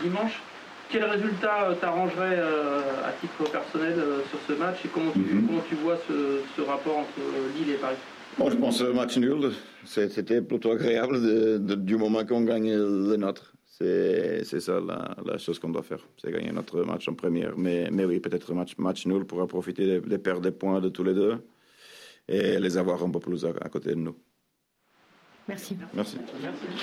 dimanche. 0.03 0.41
Quel 0.91 1.05
résultat 1.05 1.75
t'arrangerait 1.81 2.39
euh, 2.39 3.09
à 3.09 3.13
titre 3.21 3.51
personnel 3.51 3.99
euh, 3.99 4.21
sur 4.31 4.39
ce 4.49 4.53
match 4.59 4.79
et 4.85 4.89
comment 4.89 5.13
tu, 5.13 5.19
mm 5.19 5.25
-hmm. 5.25 5.47
comment 5.47 5.65
tu 5.69 5.75
vois 5.85 5.99
ce, 6.09 6.41
ce, 6.57 6.63
rapport 6.63 6.97
entre 7.05 7.21
Lille 7.55 7.71
et 7.75 7.81
Paris? 7.85 7.97
Bon, 8.39 8.49
Je 8.51 8.57
pense 8.57 8.79
que 8.83 8.91
match 9.01 9.17
nul, 9.19 9.43
c'était 9.85 10.41
plutôt 10.51 10.71
agréable 10.73 11.17
de, 11.29 11.59
de, 11.69 11.75
du 11.91 11.97
moment 11.97 12.23
qu'on 12.29 12.45
gagne 12.53 12.73
le 13.11 13.17
nôtre. 13.17 13.45
C'est 13.79 14.61
ça 14.67 14.75
la, 14.91 15.01
la 15.31 15.37
chose 15.45 15.59
qu'on 15.61 15.73
doit 15.77 15.87
faire, 15.93 16.03
c'est 16.21 16.31
gagner 16.37 16.53
notre 16.61 16.79
match 16.91 17.05
en 17.11 17.15
première. 17.23 17.53
Mais, 17.65 17.81
mais 17.97 18.05
oui, 18.09 18.17
peut-être 18.27 18.49
match, 18.61 18.73
match 18.87 19.01
nul 19.11 19.25
pour 19.31 19.39
profiter 19.47 19.85
des, 19.91 20.01
des 20.13 20.19
pertes 20.27 20.43
de 20.49 20.51
points 20.51 20.81
de 20.87 20.91
tous 20.97 21.05
les 21.09 21.15
deux 21.23 21.35
et 22.37 22.59
les 22.65 22.75
avoir 22.83 22.99
un 23.07 23.11
peu 23.11 23.21
plus 23.21 23.41
à, 23.49 23.51
à 23.67 23.69
côté 23.75 23.91
de 23.91 24.03
nous. 24.07 24.17
Merci. 25.49 25.73
Merci. 25.95 26.17
Merci. 26.43 26.77